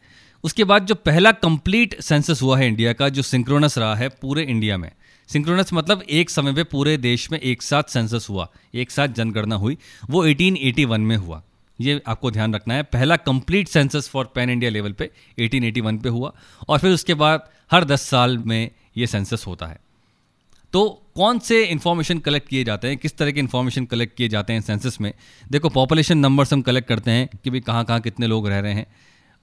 उसके 0.45 0.65
बाद 0.65 0.87
जो 0.87 0.95
पहला 0.95 1.33
कंप्लीट 1.33 2.01
सेंसस 2.01 2.43
हुआ 2.43 2.59
है 2.59 2.67
इंडिया 2.67 2.93
का, 2.93 3.09
जो 3.09 3.23
सिंक्रोनस 3.23 3.79
रहा 3.79 3.95
है 3.95 4.09
पूरे 4.09 4.43
इंडिया 4.43 4.77
में। 4.79 4.91
सिंक्रोनस 5.29 5.73
मतलब 5.73 6.03
एक 6.03 6.31
समय 6.31 6.53
पे 6.53 6.65
पूरे 6.65 6.97
देश 6.97 7.31
में 7.33 7.39
एक 7.39 7.63
साथ 7.63 7.83
सेंसस 7.83 8.27
हुआ, 8.31 8.49
एक 8.75 8.91
साथ 8.91 9.09
जनगणना 9.09 9.55
हुई। 9.55 9.77
वो 10.11 10.27
1881 10.27 11.01
में 11.01 11.17
हुआ। 11.17 11.43
ये 11.81 12.03
आपको 12.07 12.31
ध्यान 12.31 12.55
रखना 12.55 12.75
है। 12.75 12.83
पहला 12.83 13.17
complete 13.17 13.69
census 13.69 14.09
for 14.09 14.25
pan 14.25 14.51
India 14.51 14.71
level 14.71 14.93
पे 14.93 15.11
1881 15.39 15.99
पे 15.99 16.09
हुआ 16.09 16.33
और 16.69 16.79
फिर 16.79 16.91
उसके 16.91 17.15
बाद 17.15 17.51
हर 17.73 17.85
10 17.85 18.03
साल 18.03 18.39
में 18.39 18.71
ये 18.97 19.07
सेंसस 19.07 19.45
होता 19.47 19.67
है। 19.67 19.81
तो 20.73 21.03
कौन 21.15 21.39
से 21.39 21.65
इन्फॉर्मेशन 21.65 22.19
कलेक्ट 22.19 22.49
किए 22.49 22.65
जाते 22.65 22.89
हैं, 22.89 22.97
किस 22.97 23.17
तरह 23.17 23.31
के 23.31 23.41
इन्फॉर्मेशन 23.41 23.85
कलेक्ट 23.85 24.17
किए 24.17 24.29
जाते 24.29 24.53
हैं 24.53 24.61
सेंसस 24.61 25.01
में? 25.01 25.13
देखो 25.51 25.69
पॉपुलेशन 25.69 26.19
नंबर्स 26.19 26.53
हम 26.53 26.63
कलेक्ट 26.63 26.89
करते 26.89 27.11
हैं 27.11 27.29
कि 27.45 27.51
भाई 27.51 27.61
कहाँ 27.61 27.85
कहाँ 27.85 28.01
कितने 28.01 28.27
लोग 28.27 28.49
रह 28.49 28.59
रहे 28.59 28.73
हैं। 28.73 28.87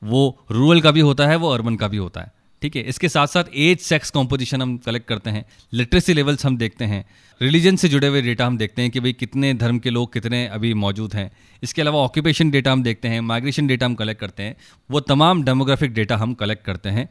वो 0.04 0.46
रूरल 0.52 0.82
का 0.82 0.92
भी 0.92 1.00
होता 1.00 1.28
है, 1.28 1.36
वो 1.36 1.50
अर्बन 1.50 1.76
का 1.76 1.88
भी 1.88 1.98
होता 1.98 2.22
है। 2.22 2.32
ठीक 2.64 2.76
है, 2.76 2.82
इसके 2.82 3.08
साथ 3.10 3.28
साथ 3.28 3.44
एज 3.54 3.80
सेक्स 3.82 4.10
कॉम्पोजिशन 4.10 4.62
हम 4.62 4.76
कलेक्ट 4.78 5.08
करते 5.08 5.30
हैं 5.30 5.44
लिटरेसी 5.74 6.14
लेवल्स 6.14 6.46
हम 6.46 6.58
देखते 6.58 6.86
हैं 6.86 7.04
रिलीजन 7.42 7.76
से 7.76 7.88
जुड़े 7.90 8.08
हुए 8.08 8.22
डेटा 8.22 8.46
हम 8.48 8.58
देखते 8.58 8.82
हैं 8.82 8.92
कि 8.92 9.00
भाई 9.00 9.14
कितने 9.14 9.54
धर्म 9.56 9.80
के 9.80 9.90
लोग 9.90 10.12
कितने 10.14 10.46
अभी 10.50 10.74
मौजूद 10.76 11.14
हैं। 11.14 11.30
इसके 11.64 11.82
अलावा 11.82 12.00
ऑक्यूपेशन 12.02 12.52
डेटा 12.52 12.72
हम 12.72 12.84
देखते 12.84 13.08
हैं 13.08 13.20
माइग्रेशन 13.24 13.68
डेटा 13.68 13.86
हम 13.86 13.96
कलेक्ट 13.96 14.22
करते 14.22 14.44
हैं, 14.44 14.56
वो 14.90 15.00
तमाम 15.02 15.44
डेमोग्राफिक 15.44 15.94
डेटा 15.94 16.18
हम 16.18 16.34
कलेक्ट 16.36 16.66
करते 16.66 16.90
हैं, 16.90 17.08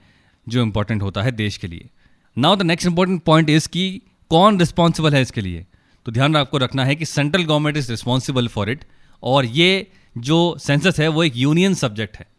जो 0.47 0.63
इंपॉर्टेंट 0.63 1.03
होता 1.03 1.23
है 1.23 1.33
देश 1.35 1.57
के 1.57 1.67
लिए। 1.67 1.89
Now 2.37 2.57
the 2.57 2.63
next 2.63 2.89
important 2.89 3.23
point 3.23 3.51
is 3.51 3.69
कि 3.69 3.87
कौन 4.31 4.59
रिस्पॉन्सिबल 4.61 5.15
है 5.15 5.23
इसके 5.23 5.41
लिए? 5.41 5.65
तो 6.07 6.13
ध्यान 6.13 6.37
आपको 6.37 6.59
रखना 6.59 6.85
है 6.85 6.97
कि 6.97 7.05
central 7.07 7.45
government 7.45 7.77
is 7.77 7.91
responsible 7.91 8.49
for 8.49 8.71
it 8.71 8.85
और 9.23 9.47
ये 9.47 9.87
जो 10.17 10.57
सेंसस 10.61 11.01
है, 11.01 11.09
वो 11.09 11.25
एक 11.25 11.37
यूनियन 11.37 11.75
सब्जेक्ट 11.77 12.17
है। 12.17 12.31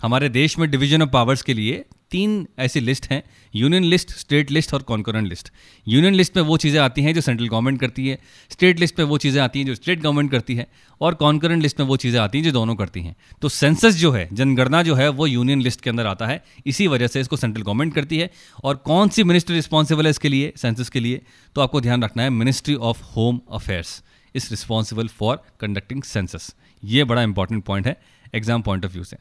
हमारे 0.00 0.28
देश 0.28 0.58
में 0.58 0.70
डिवीज़न 0.70 1.02
ऑफ़ 1.02 1.10
पावर्स 1.10 1.42
के 1.42 1.54
लिए 1.54 1.84
तीन 2.10 2.46
ऐसी 2.58 2.80
लिस्ट 2.80 3.06
हैं 3.10 3.22
यूनियन 3.54 3.84
लिस्ट 3.84 4.10
स्टेट 4.10 4.50
लिस्ट 4.50 4.72
और 4.74 4.82
कॉन्करेंट 4.82 5.26
लिस्ट 5.28 5.50
यूनियन 5.86 6.14
लिस्ट 6.14 6.36
में 6.36 6.42
वो 6.44 6.56
चीज़ें 6.56 6.78
आती 6.80 7.02
हैं 7.02 7.12
जो 7.14 7.20
सेंट्रल 7.20 7.48
गवर्नमेंट 7.48 7.80
करती 7.80 8.06
है 8.08 8.18
स्टेट 8.50 8.80
लिस्ट 8.80 8.98
में 8.98 9.06
वो 9.06 9.18
चीज़ें 9.18 9.40
आती 9.42 9.58
हैं 9.58 9.66
जो 9.66 9.74
स्टेट 9.74 10.00
गवर्नमेंट 10.00 10.30
करती 10.30 10.54
है, 10.54 10.66
और 11.00 11.14
कॉन्करेंट 11.14 11.62
लिस्ट 11.62 11.80
में 11.80 11.86
वो 11.86 11.96
चीज़ें 11.96 12.18
आती 12.20 12.38
हैं 12.38 12.44
जो 12.44 12.52
दोनों 12.52 12.74
करती 12.74 13.02
हैं. 13.02 13.14
तो 13.42 13.48
सेंसस 13.48 13.96
जो 13.96 14.10
है, 14.12 14.28
जनगणना 14.32 14.82
जो 14.82 14.94
है, 14.94 15.08
वो 15.10 15.26
यूनियन 15.26 15.62
लिस्ट 15.62 15.80
के 15.80 15.90
अंदर 15.90 16.06
आता 16.06 16.26
है, 16.26 16.42
इसी 16.66 16.86
वजह 16.86 17.06
से 17.06 17.20
इसको 17.20 17.36
सेंट्रल 17.36 17.62
गवर्नमेंट 17.62 17.94
करती 17.94 18.18
है. 18.18 18.30
और 18.64 18.76
कौन 18.86 19.08
सी 19.08 19.24
मिनिस्ट्री 19.24 19.56
रिस्पॉन्सिबल 19.56 20.04
है 20.04 20.10
इसके 20.10 20.28
लिए 20.28 20.52
सेंसस 20.56 20.88
के 20.88 21.00
लिए? 21.00 21.20
तो 21.56 21.60
आपको 21.60 21.80
ध्यान 21.80 22.04
रखना 22.04 22.22
है 22.22 22.30
ministry 22.32 22.74
of 22.74 23.02
home 23.16 23.40
affairs 23.52 24.02
is 24.34 24.50
responsible 24.50 25.08
for 25.10 25.42
conducting 25.60 26.02
census 26.04 26.54
ये 26.82 27.04
बड़ा 27.04 27.22
इंपॉर्टेंट 27.22 27.64
पॉइंट 27.64 27.86
है 27.86 27.96
एग्ज़ाम 28.34 28.62
पॉइंट 28.62 28.84
ऑफ़ 28.84 28.92
व्यू 28.92 29.04
से. 29.04 29.16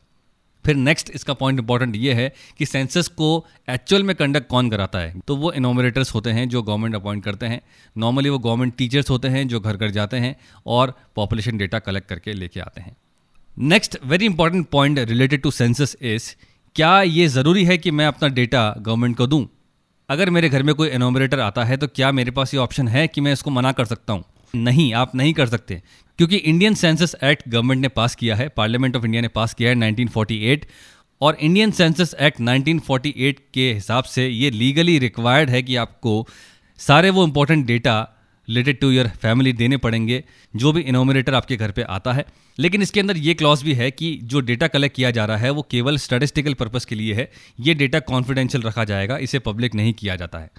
फिर 0.68 0.76
नेक्स्ट 0.76 1.10
इसका 1.16 1.34
पॉइंट 1.34 1.60
इंपॉर्टेंट 1.60 1.96
ये 1.96 2.14
है 2.14 2.32
कि 2.58 2.66
सेंसस 2.66 3.08
को 3.10 3.28
एक्चुअल 3.70 4.04
में 4.04 4.16
कंडक्ट 4.16 4.48
कौन 4.48 4.70
कराता 4.70 5.00
है? 5.00 5.20
तो 5.20 5.36
वो 5.36 5.52
इनोमिनेटर्स 5.54 6.14
होते 6.14 6.30
हैं 6.30 6.48
जो 6.50 6.62
गवर्नमेंट 6.62 6.96
अपॉइंट 6.96 7.24
करते 7.24 7.46
हैं। 7.46 7.62
नॉर्मली 7.96 8.30
वो 8.30 8.40
गवर्नमेंट 8.40 8.76
टीचर्स 8.78 9.10
होते 9.10 9.28
हैं 9.28 9.48
जो 9.48 9.60
घर 9.60 9.78
घर 9.78 9.92
जाते 9.92 10.18
हैं 10.18 10.36
और 10.68 10.94
पॉपुलेशन 11.16 11.58
डेटा 11.58 11.80
कलेक्ट 11.80 12.10
करके 12.10 12.34
लेके 12.34 12.60
आते 12.60 12.82
हैं। 12.82 12.96
Next 13.58 13.98
very 14.06 14.26
important 14.26 14.68
point 14.70 15.00
related 15.00 15.42
to 15.42 15.52
census 15.52 15.96
is 16.02 16.34
क्या 16.76 17.02
ये 17.02 17.28
ज़रूरी 17.28 17.64
है 17.66 17.78
कि 17.78 17.92
मैं 17.92 18.08
अपना 18.08 18.30
डेटा 18.30 18.74
गवर्नमेंट 18.80 19.18
को 19.18 19.28
दूँ? 19.28 19.46
अगर 20.10 20.30
मेरे 20.30 20.50
घर 20.50 20.64
में 20.64 20.76
कोई 20.76 20.90
इनोमिनेटर 20.90 21.40
आता 21.40 21.64
है 21.64 21.78
तो 21.78 21.88
क्या 21.88 22.12
मेरे 22.12 22.32
पास 22.32 22.54
ये 22.54 22.60
ऑप्शन 22.60 22.88
है 22.88 23.08
कि 23.08 23.22
मैं 23.22 23.34
इसको 23.34 23.52
मना 23.52 23.72
कर 23.72 23.86
सकता 23.86 24.14
हूँ? 24.14 24.24
नहीं, 24.56 24.94
आप 24.94 25.16
नहीं 25.16 25.34
कर 25.34 25.48
सकते। 25.48 25.82
क्योंकि 26.18 26.36
इंडियन 26.36 26.74
सेंसस 26.74 27.16
एक्ट 27.24 27.50
गवर्नमेंट 27.50 27.82
ने 27.82 27.88
पास 27.88 28.16
किया 28.16 28.36
है 28.36 28.50
पार्लियामेंट 28.50 28.96
ऑफ़ 28.96 29.06
इंडिया 29.06 29.22
ने 29.22 29.28
पास 29.28 29.54
किया 29.54 29.70
है 29.70 29.76
1948 29.76 30.66
और 31.22 31.38
इंडियन 31.42 31.72
सेंसस 31.72 32.16
एक्ट 32.22 32.42
1948 32.42 33.40
के 33.54 33.74
हिसाब 33.74 34.04
से 34.04 34.28
ये 34.28 34.52
लीगली 34.52 35.00
रिक्वायर्ड 35.00 35.50
है 35.50 35.64
कि 35.64 35.76
आपको 35.76 36.28
सारे 36.78 37.10
वो 37.10 37.28
important 37.28 37.66
data 37.66 38.14
related 38.50 38.80
to 38.80 38.92
your 38.92 39.08
family 39.08 39.54
देने 39.54 39.78
पड़ेंगे, 39.78 40.24
जो 40.56 40.72
भी 40.72 40.82
इनोमिनेटर 40.82 41.34
आपके 41.34 41.56
घर 41.56 41.72
पे 41.72 41.82
आता 41.82 42.14
है। 42.14 42.26
लेकिन 42.60 42.82
इसके 42.82 43.00
अंदर 43.00 43.18
ये 43.18 43.34
क्लॉज 43.34 43.64
भी 43.64 43.74
है 43.74 43.92
कि 43.92 44.20
जो 44.24 44.40
डेटा 44.40 44.68
कलेक्ट 44.68 44.96
किया 44.96 45.12
जा 45.12 45.26
रहा 45.26 45.38
है, 45.38 45.50
वो 45.50 45.68
केवल 45.72 45.98
स्टैटिस्टिकल 45.98 46.54
पर्पज़ 46.54 46.88
के 46.88 46.96
लिए 46.96 47.14
है। 47.14 47.32
ये 47.60 47.74
डेटा 47.74 48.00
कॉन्फिडेंशियल 48.00 48.64
रखा 48.64 48.84
जाएगा, 48.84 49.18
इसे 49.18 49.40
पब्लिक 49.40 49.76
नहीं 49.76 49.94
किया 49.94 50.16
जाता 50.16 50.40
है। 50.40 50.50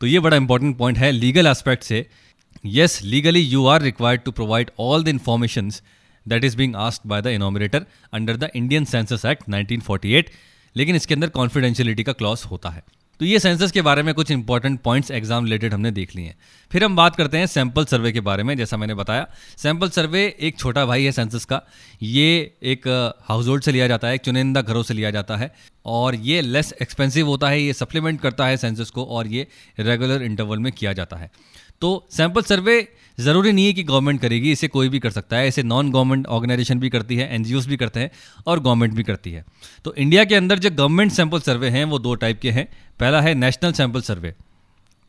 तो 0.00 0.06
ये 0.06 0.20
बड़ा 0.20 0.36
इंपॉर्टेंट 0.36 0.78
पॉइंट 0.78 0.98
है 0.98 1.12
लीगल 1.12 1.46
एस्पेक्ट 1.46 1.82
से 1.82 2.06
yes, 2.66 3.02
legally 3.02 3.40
you 3.40 3.66
are 3.66 3.78
required 3.80 4.24
to 4.24 4.32
provide 4.32 4.70
all 4.76 5.02
the 5.02 5.10
informations 5.10 5.80
that 6.26 6.44
is 6.44 6.56
being 6.56 6.74
asked 6.74 7.06
by 7.06 7.20
the 7.20 7.30
enumerator 7.30 7.86
under 8.12 8.36
the 8.36 8.50
Indian 8.54 8.86
Census 8.86 9.24
Act 9.24 9.48
1948 9.48 10.30
लेकिन 10.76 10.96
इसके 10.96 11.14
अंदर 11.14 11.28
कॉन्फिडेंशियलिटी 11.28 12.02
का 12.02 12.12
क्लॉज 12.12 12.42
होता 12.50 12.70
है। 12.70 12.82
तो 13.20 13.24
ये 13.24 13.38
सेंसस 13.38 13.70
के 13.72 13.82
बारे 13.82 14.02
में 14.02 14.12
कुछ 14.14 14.30
इंपॉर्टेंट 14.30 14.80
पॉइंट्स 14.82 15.10
एग्ज़ाम 15.10 15.44
रिलेटेड 15.44 15.74
हमने 15.74 15.90
देख 15.90 16.14
लिए 16.16 16.24
हैं। 16.26 16.36
फिर 16.70 16.84
हम 16.84 16.96
बात 16.96 17.16
करते 17.16 17.38
हैं 17.38 17.46
सैंपल 17.46 17.84
सर्वे 17.84 18.12
के 18.12 18.20
बारे 18.20 18.42
में 18.42 18.56
जैसा 18.56 18.76
मैंने 18.76 18.94
बताया। 18.94 19.26
सैंपल 19.58 19.90
सर्वे 19.90 20.24
एक 20.40 20.58
छोटा 20.58 20.84
भाई 20.86 21.04
है 21.04 21.12
सेंसस 21.12 21.44
का। 21.44 21.60
ये 22.02 22.56
एक 22.62 22.88
हाउस 23.28 23.46
होल्ड 23.48 23.62
से 23.62 23.72
लिया 23.72 23.86
जाता 23.88 24.08
है 24.08 24.14
एक 24.14 24.20
चुनिंदा 24.20 24.62
घरों 24.62 24.82
से 24.82 24.94
लिया 24.94 25.10
जाता 25.10 25.36
है। 25.36 25.52
और 25.86 26.14
ये 26.14 26.40
लेस 26.40 26.74
एक्सपेंसिव 26.82 27.26
होता 27.26 27.48
है 27.48 27.62
ये 27.62 27.72
सप्लीमेंट 27.72 28.20
करता 28.20 28.46
है 28.46 28.56
सेंसस 28.56 28.90
को 28.90 29.04
और 29.04 29.26
ये 29.26 29.46
रेगुलर 29.78 30.22
इंटरवल 30.22 30.58
में 30.58 30.72
किया 30.72 30.92
जाता 30.92 31.16
है। 31.16 31.30
तो 31.82 32.06
सैंपल 32.10 32.42
सर्वे 32.42 32.86
ज़रूरी 33.18 33.52
नहीं 33.52 33.66
है 33.66 33.72
कि 33.72 33.82
गवर्नमेंट 33.82 34.20
करेगी, 34.20 34.50
इसे 34.52 34.68
कोई 34.68 34.88
भी 34.88 34.98
कर 34.98 35.10
सकता 35.10 35.36
है, 35.36 35.48
इसे 35.48 35.62
नॉन 35.62 35.90
गवर्नमेंट 35.90 36.26
ऑर्गेनाइजेशन 36.26 36.78
भी 36.80 36.88
करती 36.90 37.16
है 37.16 37.28
एन 37.34 37.44
भी 37.44 37.76
करते 37.76 38.00
हैं 38.00 38.10
और 38.46 38.60
गवर्नमेंट 38.60 38.94
भी 38.94 39.02
करती 39.02 39.32
है। 39.32 39.44
तो 39.84 39.94
इंडिया 39.94 40.24
के 40.24 40.34
अंदर 40.34 40.58
जो 40.58 40.70
गवर्नमेंट 40.72 41.12
सैंपल 41.12 41.40
सर्वे 41.40 41.68
हैं, 41.68 41.84
वो 41.84 41.98
दो 41.98 42.14
टाइप 42.14 42.40
के 42.40 42.50
हैं। 42.50 42.66
पहला 43.00 43.20
है 43.20 43.34
नेशनल 43.34 43.72
सैंपल 43.72 44.00
सर्वे 44.02 44.34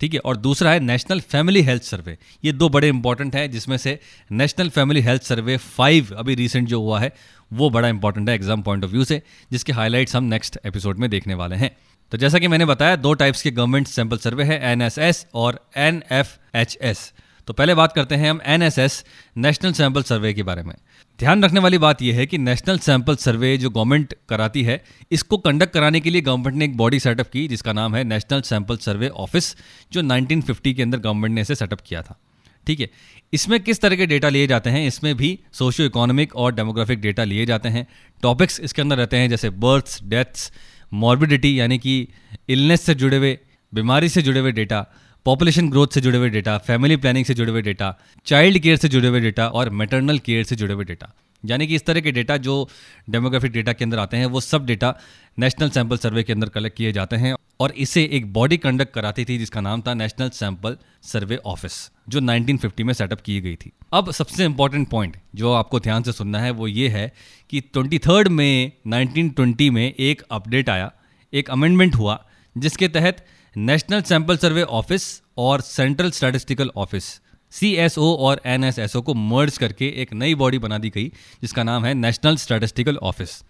ठीक 0.02 0.14
है? 0.14 0.20
और 0.20 0.38
दूसरा 0.38 0.72
है 0.72 0.80
नेशनल 0.80 1.20
फैमिली 1.22 1.62
हेल्थ 1.62 1.84
सर्वे 1.84 2.18
ये 2.46 2.52
दो 2.52 2.70
बड़े 2.70 2.90
इंपॉर्टेंट 2.90 3.36
हैं, 3.36 3.50
जिसमें 3.52 3.78
से 3.78 4.00
national 4.32 4.70
family 4.70 5.02
health 5.02 5.24
survey 5.24 5.58
five 5.58 6.14
अभी 6.18 6.36
रिसेंट 6.36 6.68
जो 6.68 6.82
हुआ 6.82 7.00
है, 7.00 7.12
वो 7.52 7.70
बड़ा 7.70 7.88
इंपॉर्टेंट 7.88 8.30
है 8.30 8.36
एग्ज़ाम 8.36 8.62
पॉइंट 8.62 8.84
ऑफ़ 8.84 8.92
व्यू 8.92 9.04
से, 9.04 9.22
जिसके 9.52 9.74
हाईलाइट्स 9.74 10.16
हम 10.16 10.24
नेक्स्ट 10.26 10.60
एपिसोड 10.66 11.00
में 11.00 11.10
देखने 11.10 11.34
वाले 11.34 11.56
हैं। 11.56 11.76
तो 12.12 12.18
जैसा 12.18 12.40
कि 12.40 12.48
मैंने 12.48 12.66
बताया, 12.66 12.96
दो 12.96 13.14
टाइप्स 13.14 13.42
के 13.42 13.52
गवर्नमेंट 13.52 13.88
सैंपल 13.88 14.18
सर्वे 14.18 14.44
है 14.44 14.60
एनएसएस 14.72 15.26
और 15.34 15.60
एनएफएचएस 15.78 17.14
तो 17.48 17.54
पहले 17.54 17.76
बात 17.76 17.94
करते 17.94 18.16
हैं 18.16 18.30
हम 18.30 18.40
एनएसएस 18.46 19.06
नेशनल 19.38 19.74
सैंपल 19.74 20.04
सर्वे 20.04 20.34
के 20.34 20.44
बारे 20.44 20.64
में। 20.64 20.74
ध्यान 21.20 21.44
रखने 21.44 21.60
वाली 21.60 21.78
बात 21.78 22.02
यह 22.02 22.16
है 22.16 22.26
कि 22.26 22.38
नेशनल 22.38 22.78
सैंपल 22.78 23.16
सर्वे 23.16 23.58
जो 23.58 23.70
गवर्नमेंट 23.70 24.14
कराती 24.30 24.64
है, 24.64 24.84
इसको 25.12 25.38
कंडक्ट 25.38 25.74
कराने 25.74 26.00
के 26.00 26.10
लिए 26.10 26.22
गवर्नमेंट 26.22 26.58
ने 26.58 26.66
एक 26.66 26.78
बॉडी 26.78 27.00
सेटअप 27.00 27.28
की, 27.28 27.48
जिसका 27.48 27.74
नाम 27.74 27.96
है 27.96 28.04
नेशनल 28.04 28.42
सैंपल 28.42 28.78
सर्वे 28.78 29.08
ऑफ़िस 29.08 29.56
जो 29.92 30.02
1950 30.02 30.74
के 30.74 30.82
अंदर 30.82 30.98
गवर्नमेंट 30.98 31.36
ने 31.36 31.42
इसे 31.42 31.56
सेटअप 31.56 31.80
किया 31.86 32.02
था। 32.02 32.20
ठीक 32.68 32.80
है? 32.80 32.90
इसमें 33.34 33.60
किस 33.60 33.82
तरह 33.82 33.96
के 33.96 34.06
डेटा 34.06 34.30
लिए 34.30 34.48
जाते 34.48 34.70
हैं? 34.70 34.88
इसमें 34.88 35.16
भी 35.16 35.40
सोशियो 35.54 35.88
इकोनॉमिक 35.88 36.36
और 36.36 36.56
डेमोग्राफिक 36.56 37.02
डेटा 37.02 37.24
लिए 37.24 37.46
जाते 37.46 37.70
हैं। 37.70 37.88
टॉपिक्स 38.22 38.60
इसके 38.60 38.82
अंदर 38.82 38.98
रहते 38.98 39.18
हैं, 39.18 39.30
जैसे 39.30 39.50
बर्थ्स 39.50 40.04
डेथ्स 40.04 40.52
मॉर्बिडिटी 40.94 41.60
यानी 41.60 41.77
कि 41.77 42.08
इलनेस 42.50 42.82
से 42.82 42.96
जुड़े 42.96 43.17
हुए, 43.17 43.39
बीमारी 43.74 44.10
से 44.10 44.22
जुड़े 44.22 44.39
हुए 44.39 44.51
डेटा 44.51 44.88
पॉपुलेशन 45.25 45.70
ग्रोथ 45.70 45.88
से 45.88 46.01
जुड़े 46.01 46.17
हुए 46.17 46.29
डेटा 46.29 46.58
फैमिली 46.58 46.96
प्लानिंग 46.96 47.25
से 47.25 47.34
जुड़े 47.34 47.51
हुए 47.51 47.62
डेटा 47.62 48.00
चाइल्ड 48.25 48.60
केयर 48.60 48.75
से 48.75 48.89
जुड़े 48.89 49.08
हुए 49.08 49.20
डेटा 49.20 49.48
और 49.48 49.70
मेटर्नल 49.70 50.20
केयर 50.20 50.44
से 50.44 50.56
जुड़े 50.56 50.74
हुए 50.74 50.86
डेटा 50.86 51.13
यानी 51.46 51.67
कि 51.67 51.75
इस 51.75 51.86
तरह 51.86 52.01
के 52.01 52.12
डेटा 52.12 52.38
जो 52.38 52.70
डेमोग्राफिक 53.10 53.51
डेटा 53.51 53.74
के 53.74 53.86
अंदर 53.86 54.00
आते 54.00 54.17
हैं, 54.17 54.25
वो 54.25 54.41
सब 54.41 54.65
डेटा 54.65 54.98
नेशनल 55.39 55.70
सैंपल 55.70 55.98
सर्वे 55.98 56.24
के 56.24 56.34
अंदर 56.34 56.50
कलेक्ट 56.50 56.77
किए 56.77 56.91
जाते 56.91 57.15
हैं 57.15 57.37
और 57.60 57.72
इसे 57.78 58.04
एक 58.14 58.32
बॉडी 58.34 58.58
कंडक्ट 58.58 58.94
कराती 58.94 59.26
थी 59.26 59.38
जिसका 59.38 59.62
नाम 59.62 59.82
था 59.82 59.94
नेशनल 59.94 60.30
सैंपल 60.30 60.78
सर्वे 61.04 61.36
ऑफ़िस, 61.46 61.74
जो 62.10 62.20
1950 62.20 62.84
में 62.84 62.94
सेटअप 62.94 63.22
की 63.22 63.40
गई 63.42 63.56
थी। 63.56 63.72
अब 63.94 64.12
सबसे 64.12 64.46
इंपॉर्टेंट 64.46 64.88
पॉइंट 64.90 65.18
जो 65.36 65.54
आपको 65.54 65.80
ध्यान 65.80 66.04
से 66.04 66.12
सुनना 66.12 66.40
है 66.40 66.52
वो 66.52 66.68
ये 66.68 66.90
है 66.90 67.12
कि 67.50 67.62
ट्वेंटी 67.64 68.00
थर्ड 68.00 68.28
में 68.28 68.72
1920 68.88 69.70
में 69.70 69.94
एक 69.94 70.22
अपडेट 70.32 70.70
आया, 70.70 70.92
एक 71.34 71.50
अमेंडमेंट 71.50 71.96
हुआ, 71.96 72.24
जिसके 72.56 72.88
तहत 72.88 73.26
नेशनल 73.56 74.02
सैंपल 74.02 74.38
सर्वे 74.38 74.64
ऑफ़िस 74.64 75.22
और 75.38 75.62
सेंट्रल 75.62 76.12
स्टैटिस्टिकल 76.12 76.72
ऑफ़िस, 76.76 77.04
सी 77.52 77.76
और 77.98 78.42
एनएसएसओ 78.46 79.02
को 79.02 79.14
मर्ज 79.14 79.58
करके 79.58 79.88
एक 80.02 80.14
नई 80.14 80.36
बॉडी 80.36 80.60
बना 80.60 80.78
दी 80.78 80.90
गई, 80.90 81.08
जिसका 81.42 81.64
नाम 81.64 81.86
है 81.86 81.94
नेशनल 81.94 82.36
स्टैटिस्टिकल 82.38 82.98
ऑफ़िस। 82.98 83.44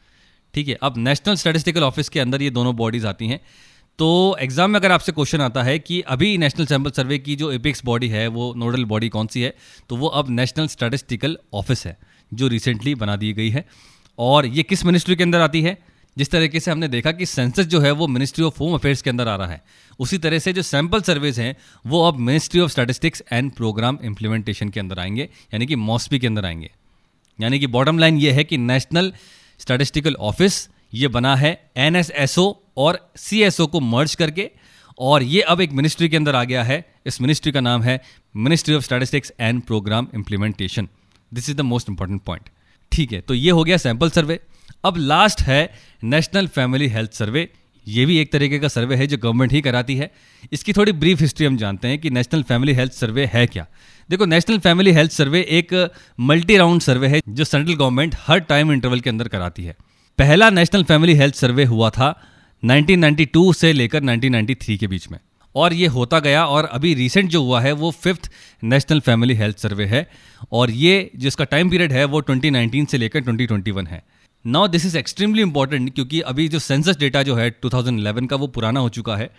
ठीक 0.53 0.67
है, 0.67 0.77
अब 0.81 0.93
नेशनल 0.97 1.35
स्टैटिस्टिकल 1.35 1.83
ऑफ़िस 1.83 2.09
के 2.09 2.19
अंदर 2.19 2.41
ये 2.41 2.49
दोनों 2.49 2.75
बॉडीज 2.75 3.05
आती 3.05 3.27
हैं। 3.27 3.39
तो 3.99 4.37
एग्ज़ाम 4.39 4.71
में 4.71 4.79
अगर 4.79 4.91
आपसे 4.91 5.11
क्वेश्चन 5.11 5.41
आता 5.41 5.61
है 5.63 5.77
कि 5.79 5.99
अभी 6.01 6.37
नेशनल 6.37 6.65
सैंपल 6.65 6.91
सर्वे 6.91 7.17
की 7.19 7.35
जो 7.35 7.51
एपिक्स 7.51 7.81
बॉडी 7.85 8.07
है, 8.07 8.27
वो 8.27 8.53
नोडल 8.57 8.83
बॉडी 8.85 9.09
कौन 9.09 9.27
सी 9.27 9.41
है 9.41 9.53
तो 9.89 9.95
वो 9.95 10.07
अब 10.07 10.29
नेशनल 10.29 10.67
स्टैटिस्टिकल 10.67 11.37
ऑफ़िस 11.53 11.85
है, 11.85 11.97
जो 12.33 12.47
रिसेंटली 12.47 12.93
बना 12.95 13.15
दी 13.15 13.31
गई 13.33 13.49
है। 13.49 13.65
और 14.19 14.45
ये 14.45 14.63
किस 14.63 14.85
मिनिस्ट्री 14.85 15.15
के 15.15 15.23
अंदर 15.23 15.39
आती 15.39 15.61
है? 15.61 15.77
जिस 16.17 16.31
तरीके 16.31 16.59
से 16.59 16.71
हमने 16.71 16.87
देखा 16.87 17.11
कि 17.11 17.25
सेंसस 17.25 17.65
जो 17.65 17.79
है 17.79 17.91
वो 17.91 18.07
मिनिस्ट्री 18.07 18.43
ऑफ़ 18.45 18.59
होम 18.59 18.73
अफेयर्स 18.73 19.01
के 19.01 19.09
अंदर 19.09 19.27
आ 19.27 19.35
रहा 19.35 19.47
है। 19.47 19.61
उसी 19.99 20.17
तरह 20.17 20.39
से 20.39 20.53
जो 20.53 20.61
सैंपल 20.61 21.01
सर्वेज 21.01 21.39
हैं, 21.39 21.55
वो 21.85 22.03
अब 22.07 22.19
ministry 22.19 22.61
of 22.61 22.71
statistics 22.71 23.23
and 23.31 23.51
programme 23.51 23.97
implementation 24.03 24.69
के 24.69 24.79
अंदर 24.79 24.99
आएँगे, 24.99 25.29
यानी 25.53 25.65
कि 25.65 25.75
मॉस्पी 25.75 26.19
के 26.19 26.27
अंदर 26.27 26.45
आएँगे। 26.45 26.71
यानी 27.39 27.59
कि 27.59 27.67
बॉटम 27.67 27.99
लाइन 27.99 28.17
ये 28.17 28.31
है 28.31 28.43
कि 28.43 28.57
नेशनल 28.57 29.13
स्टैटिस्टिकल 29.59 30.15
ऑफ़िस 30.15 30.69
ये 30.93 31.07
बना 31.07 31.35
है 31.35 31.71
NSSO 31.77 32.53
और 32.77 32.99
सी 33.17 33.49
को 33.61 33.79
मर्ज 33.81 34.15
करके, 34.15 34.49
और 34.99 35.23
ये 35.23 35.41
अब 35.43 35.61
एक 35.61 35.71
मिनिस्ट्री 35.71 36.09
के 36.09 36.17
अंदर 36.17 36.35
आ 36.35 36.43
गया 36.43 36.63
है। 36.63 36.83
इस 37.05 37.21
मिनिस्ट्री 37.21 37.51
का 37.51 37.61
नाम 37.61 37.83
है 37.83 38.01
ministry 38.35 38.75
of 38.75 38.83
statistics 38.83 39.31
and 39.39 39.61
programme 39.61 40.07
implementation 40.15 40.87
this 41.31 41.49
is 41.49 41.57
the 41.57 41.61
most 41.63 41.89
important 41.89 42.21
point 42.21 42.49
ठीक 42.91 43.11
है 43.11 43.21
तो 43.21 43.33
ये 43.33 43.51
हो 43.51 43.63
गया 43.63 43.77
सैंपल 43.77 44.09
सर्वे 44.09 44.39
अब 44.85 44.97
लास्ट 44.97 45.41
है 45.41 45.61
नेशनल 46.03 46.47
फैमिली 46.47 46.87
हेल्थ 46.89 47.11
सर्वे 47.13 47.47
ये 47.87 48.05
भी 48.05 48.17
एक 48.17 48.31
तरीके 48.31 48.59
का 48.59 48.67
सर्वे 48.67 48.95
है 48.95 49.05
जो 49.07 49.17
गवर्नमेंट 49.17 49.51
ही 49.53 49.61
कराती 49.61 49.95
है। 49.95 50.09
इसकी 50.51 50.73
थोड़ी 50.73 50.91
ब्रीफ 50.93 51.21
हिस्ट्री 51.21 51.45
हम 51.45 51.57
जानते 51.57 51.87
हैं 51.87 51.99
कि 51.99 52.09
नेशनल 52.09 52.43
फैमिली 52.43 52.73
हेल्थ 52.73 52.93
सर्वे 52.93 53.25
है 53.25 53.45
क्या। 53.47 53.65
देखो 54.09 54.25
नेशनल 54.25 54.59
फैमिली 54.59 54.91
हेल्थ 54.91 55.11
सर्वे 55.11 55.41
एक 55.51 55.73
मल्टी 56.21 56.57
राउंड 56.57 56.81
सर्वे 56.81 57.07
है 57.07 57.21
जो 57.29 57.43
सेंट्रल 57.43 57.75
गवर्नमेंट 57.75 58.15
हर 58.19 58.39
टाइम 58.49 58.71
इंटरवल 58.71 58.99
के 58.99 59.09
अंदर 59.09 59.27
कराती 59.27 59.63
है। 59.63 59.75
पहला 60.19 60.49
नेशनल 60.49 60.83
फैमिली 60.83 61.13
हेल्थ 61.15 61.35
सर्वे 61.35 61.65
हुआ 61.65 61.89
था 61.89 62.09
1992 62.63 63.53
से 63.53 63.73
लेकर 63.73 64.01
1993 64.01 64.77
के 64.77 64.87
बीच 64.87 65.09
में। 65.11 65.19
और 65.55 65.73
ये 65.73 65.87
होता 65.87 66.19
गया 66.19 66.45
और 66.45 66.65
अभी 66.65 66.93
रिसेंट 66.93 67.29
जो 67.29 67.43
हुआ 67.43 67.61
है, 67.61 67.71
वो 67.71 67.91
fifth 67.91 68.31
national 68.63 68.99
family 68.99 69.33
health 69.33 69.57
survey 69.57 69.85
है। 69.85 70.09
और 70.51 70.71
ये 70.71 71.11
जिसका 71.15 71.43
टाइम 71.43 71.69
पीरियड 71.69 71.91
है, 71.91 72.05
वो 72.05 72.21
2019 72.21 72.85
से 72.85 72.97
लेकर 72.97 73.21
2021 73.21 73.87
है। 73.87 74.03
Now 74.47 74.67
this 74.67 74.85
is 74.85 74.97
extremely 74.97 75.41
important 75.41 75.95
क्योंकि 75.95 76.21
अभी 76.21 76.47
जो 76.47 76.59
सेंसस 76.59 76.97
डेटा 76.97 77.23
जो 77.23 77.35
है 77.35 77.59
2011 77.61 78.29
का 78.29 78.35
वो 78.35 78.47
पुराना 78.47 78.79
हो 78.79 78.89
चुका 78.89 79.15
है। 79.15 79.29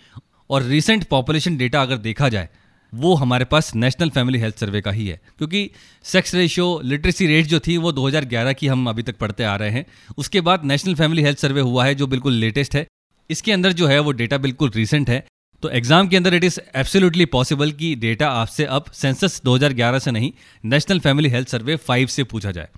और 0.51 0.63
रिसेंट 0.63 1.05
पॉपुलेशन 1.05 1.57
डेटा 1.57 1.83
अगर 1.83 1.97
देखा 1.97 2.29
जाए, 2.29 2.49
वो 2.95 3.15
हमारे 3.15 3.45
पास 3.45 3.75
नेशनल 3.75 4.11
फैमिली 4.11 4.39
हेल्थ 4.39 4.59
सर्वे 4.59 4.81
का 4.81 4.91
ही 4.91 5.09
है। 5.09 5.21
क्योंकि 5.39 5.71
सेक्स 6.05 6.35
रेशियो 6.35 6.81
लिटरेसी 6.85 7.27
रेट 7.27 7.47
जो 7.47 7.61
थी, 7.61 7.77
वो 7.77 7.93
2011 7.93 8.53
की 8.53 8.67
हम 8.67 8.89
अभी 8.89 9.03
तक 9.03 9.17
पढ़ते 9.17 9.45
आ 9.45 9.57
रहे 9.57 9.71
हैं। 9.71 9.87
उसके 10.19 10.41
बाद 10.41 10.65
नेशनल 10.65 10.95
फैमिली 10.95 11.23
हेल्थ 11.23 11.39
सर्वे 11.39 11.61
हुआ 11.61 11.85
है, 11.85 11.95
जो 11.95 12.07
बिल्कुल 12.07 12.33
लेटेस्ट 12.33 12.77
है। 12.77 12.87
इसके 13.31 13.53
अंदर 13.53 13.73
जो 13.73 13.87
है 13.87 13.99
वो 13.99 14.13
डेटा 14.13 14.39
बिल्कुल 14.39 14.71
रिसेंट 14.71 15.11
है। 15.11 15.25
तो 15.63 15.71
एग्ज़ाम 15.71 16.09
के 16.09 16.17
अंदर 16.17 16.35
इट 16.35 16.45
इज़ 16.45 16.59
एब्सोल्युटली 16.77 17.25
पॉसिबल 17.27 17.71
कि 17.71 17.95
डेटा 17.95 18.29
आपसे 18.33 18.65
अब 18.65 18.85
सेंसस 18.93 19.41
2011 19.45 19.99
से 19.99 20.11
नहीं 20.11 20.33
नेशनल 20.65 21.01
फैमिली 21.01 21.29
हेल्थ 21.29 21.49
सर्वे 21.49 21.77
5 21.89 22.11
से 22.11 22.25
पूछा 22.25 22.51
जाए। 22.51 22.69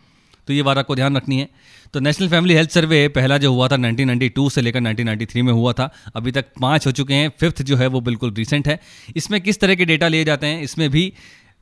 तो 0.48 0.52
ये 0.52 0.62
बात 0.62 0.78
आपको 0.78 0.94
ध्यान 0.94 1.16
रखनी 1.16 1.38
है। 1.38 1.48
तो 1.94 2.00
नेशनल 2.00 2.28
फैमिली 2.28 2.54
हेल्थ 2.54 2.70
सर्वे 2.70 3.06
पहला 3.08 3.38
जो 3.38 3.52
हुआ 3.52 3.68
था 3.68 3.76
1992 3.76 4.48
से 4.50 4.60
लेकर 4.60 4.80
1993 4.80 5.42
में 5.42 5.52
हुआ 5.52 5.72
था। 5.72 5.90
अभी 6.16 6.32
तक 6.32 6.46
पाँच 6.60 6.86
हो 6.86 6.92
चुके 6.92 7.14
हैं। 7.14 7.30
फिफ्थ 7.40 7.62
जो 7.62 7.76
है 7.76 7.86
वो 7.86 8.00
बिल्कुल 8.00 8.34
रिसेंट 8.34 8.68
है। 8.68 8.78
इसमें 9.16 9.40
किस 9.40 9.60
तरह 9.60 9.74
के 9.74 9.84
डेटा 9.84 10.08
लिए 10.08 10.24
जाते 10.24 10.46
हैं? 10.46 10.62
इसमें 10.62 10.90
भी 10.90 11.12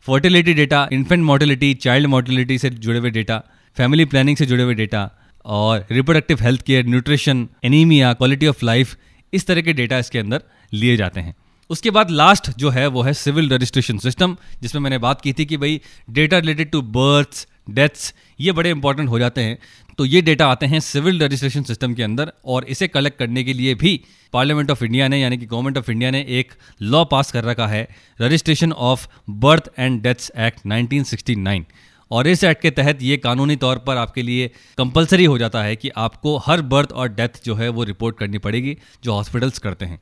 fertility 0.07 0.55
data 0.55 0.89
infant 0.93 1.25
mortality 1.25 1.75
child 1.77 2.07
mortality 2.07 2.59
से 2.59 2.71
जुड़े 2.71 2.99
हुए 2.99 3.11
डेटा 3.11 3.43
फैमिली 3.77 4.05
प्लानिंग 4.05 4.37
से 4.37 4.47
जुड़े 4.47 4.63
हुए 4.63 4.75
डेटा 4.75 5.11
और 5.45 5.87
reproductive 5.91 6.39
health 6.41 6.63
care 6.63 6.87
nutrition 6.87 7.49
anaemia 7.65 8.13
quality 8.13 8.47
of 8.47 8.65
life 8.65 8.97
इस 9.33 9.47
तरह 9.47 9.61
के 9.61 9.73
डेटा 9.73 9.99
इसके 9.99 10.19
अंदर 10.19 10.43
लिए 10.73 10.97
जाते 10.97 11.21
हैं। 11.21 11.35
उसके 11.71 11.91
बाद 11.91 12.11
लास्ट 12.11 12.51
जो 12.59 12.71
है, 12.71 12.87
वो 12.87 13.03
है 13.03 13.13
सिविल 13.15 13.51
रजिस्ट्रेशन 13.51 13.99
सिस्टम 13.99 14.37
जिसमें 14.63 14.83
मैंने 14.83 14.99
बात 14.99 15.21
की 15.21 15.33
थी 15.33 15.45
कि 15.47 15.57
भाई 15.57 15.81
data 16.11 16.39
related 16.39 16.71
to 16.71 16.83
births 16.83 17.47
deaths 17.71 18.15
ये 18.41 18.53
बड़े 18.53 18.71
इंपॉर्टेंट 18.71 19.09
हो 19.09 19.19
जाते 19.19 19.41
हैं। 19.41 19.59
तो 19.99 20.05
ये 20.05 20.21
डेटा 20.23 20.47
आते 20.47 20.67
हैं 20.67 20.81
सिविल 20.81 21.23
रजिस्ट्रेशन 21.23 21.63
सिस्टम 21.63 21.95
के 21.95 22.03
अंदर 22.03 22.33
और 22.45 22.65
इसे 22.65 22.89
कलेक्ट 22.89 23.19
करने 23.19 23.45
के 23.45 23.53
लिए 23.53 23.75
भी 23.75 24.01
पार्लियामेंट 24.33 24.71
ऑफ़ 24.71 24.85
इंडिया 24.85 25.09
ने, 25.09 25.21
यानी 25.21 25.39
कि 25.39 25.47
गवर्नमेंट 25.47 25.79
ऑफ़ 25.79 25.91
इंडिया 25.91 26.11
ने 26.11 26.25
एक 26.29 26.53
लॉ 26.83 27.05
पास 27.05 27.33
कर 27.33 27.45
रखा 27.45 27.67
है 27.67 27.89
registration 28.21 28.73
of 28.73 29.07
birth 29.31 29.71
and 29.79 30.03
deaths 30.03 30.33
act 30.39 30.67
1969 30.67 31.65
और 32.11 32.27
इस 32.27 32.45
एक्ट 32.45 32.63
के 32.63 32.71
तहत 32.71 33.03
ये 33.03 33.17
कानूनी 33.17 33.57
तौर 33.57 33.79
पर 33.79 33.97
आपके 33.97 34.23
लिए 34.23 34.51
कंपलसरी 34.79 35.25
हो 35.25 35.39
जाता 35.39 35.63
है 35.63 35.77
कि 35.77 35.89
आपको 35.89 36.37
हर 36.39 36.63
बर्थ 36.63 36.93
और 36.93 37.09
डेथ 37.09 37.45
जो 37.45 37.55
है 37.55 37.69
वो 37.69 37.85
रिपोर्ट 37.85 38.19
करनी 38.19 38.39
पड़ेगी, 38.39 38.77
जो 39.05 39.13
हॉस्पिटल्स 39.13 39.59
करते 39.59 39.85
हैं। 39.85 40.01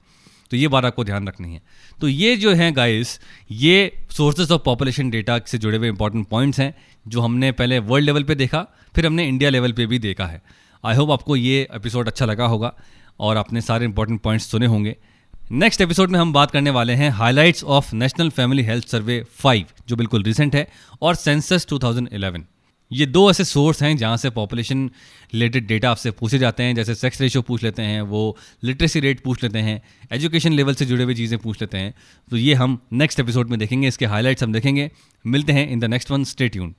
तो 0.50 0.56
ये 0.56 0.68
बात 0.68 0.84
आपको 0.84 1.04
ध्यान 1.04 1.28
रखनी 1.28 1.54
है। 1.54 1.62
तो 2.00 2.08
ये 2.08 2.36
जो 2.36 2.54
है 2.54 2.72
गाइस 2.72 3.20
ये 3.50 4.04
सोर्सेज 4.10 4.50
ऑफ़ 4.50 4.62
पॉपुलेशन 4.62 5.10
डेटा 5.10 5.40
से 5.46 5.58
जुड़े 5.58 5.78
हुए 5.78 5.88
इंपॉर्टेंट 5.88 6.28
पॉइंट्स 6.28 6.60
हैं, 6.60 6.74
जो 7.08 7.20
हमने 7.20 7.52
पहले 7.52 7.78
वर्ल्ड 7.78 8.06
लेवल 8.06 8.22
पे 8.22 8.34
देखा, 8.34 8.66
फिर 8.94 9.06
हमने 9.06 9.28
इंडिया 9.28 9.50
लेवल 9.50 9.72
पे 9.72 9.86
भी 9.86 9.98
देखा 9.98 10.26
है। 10.26 10.42
आई 10.84 10.96
होप 10.96 11.10
आपको 11.10 11.36
ये 11.36 11.68
एपिसोड 11.74 12.06
अच्छा 12.06 12.26
लगा 12.26 12.46
होगा 12.46 12.74
और 13.20 13.36
आपने 13.36 13.60
सारे 13.60 13.84
इंपॉर्टेंट 13.84 14.20
पॉइंट्स 14.20 14.46
सुने 14.46 14.66
होंगे। 14.66 14.96
नेक्स्ट 15.52 15.80
एपिसोड 15.80 16.10
में 16.10 16.18
हम 16.18 16.32
बात 16.32 16.50
करने 16.50 16.70
वाले 16.70 16.92
हैं 16.92 17.10
highlights 17.10 17.64
of 17.64 17.94
national 17.94 18.30
family 18.30 18.62
health 18.62 18.88
survey 18.88 19.22
5 19.44 19.66
जो 19.88 19.96
बिल्कुल 19.96 20.22
रिसेंट 20.22 20.54
है, 20.54 20.66
और 21.02 21.14
सेंसस 21.14 21.66
2011 21.72 22.42
ये 22.90 23.06
दो 23.06 23.30
ऐसे 23.30 23.44
सोर्स 23.44 23.82
हैं 23.82 23.96
जहाँ 23.96 24.16
से 24.16 24.30
पॉपुलेशन 24.30 24.84
रिलेटेड 25.34 25.66
डेटा 25.66 25.90
आपसे 25.90 26.10
पूछे 26.10 26.38
जाते 26.38 26.62
हैं, 26.62 26.74
जैसे 26.74 26.94
सेक्स 26.94 27.20
रेशियो 27.20 27.42
पूछ 27.42 27.62
लेते 27.62 27.82
हैं, 27.82 28.00
वो 28.00 28.36
लिटरेसी 28.64 29.00
रेट 29.00 29.20
पूछ 29.20 29.42
लेते 29.42 29.58
हैं 29.58 29.80
एजुकेशन 30.12 30.52
लेवल 30.52 30.74
से 30.74 30.86
जुड़े 30.86 31.04
हुए 31.04 31.14
चीज़ें 31.14 31.38
पूछ 31.38 31.60
लेते 31.60 31.78
हैं। 31.78 31.94
तो 32.30 32.36
ये 32.36 32.54
हम 32.54 32.78
नेक्स्ट 32.92 33.20
एपिसोड 33.20 33.50
में 33.50 33.58
देखेंगे, 33.58 33.88
इसके 33.88 34.06
हाईलाइट्स 34.06 34.42
हम 34.42 34.52
देखेंगे। 34.52 34.90
मिलते 35.24 35.52
हैं 35.52 35.68
in 35.68 35.80
the 35.80 35.84
next 35.84 36.10
one 36.10 36.24
state 36.24 36.56
यून 36.56 36.74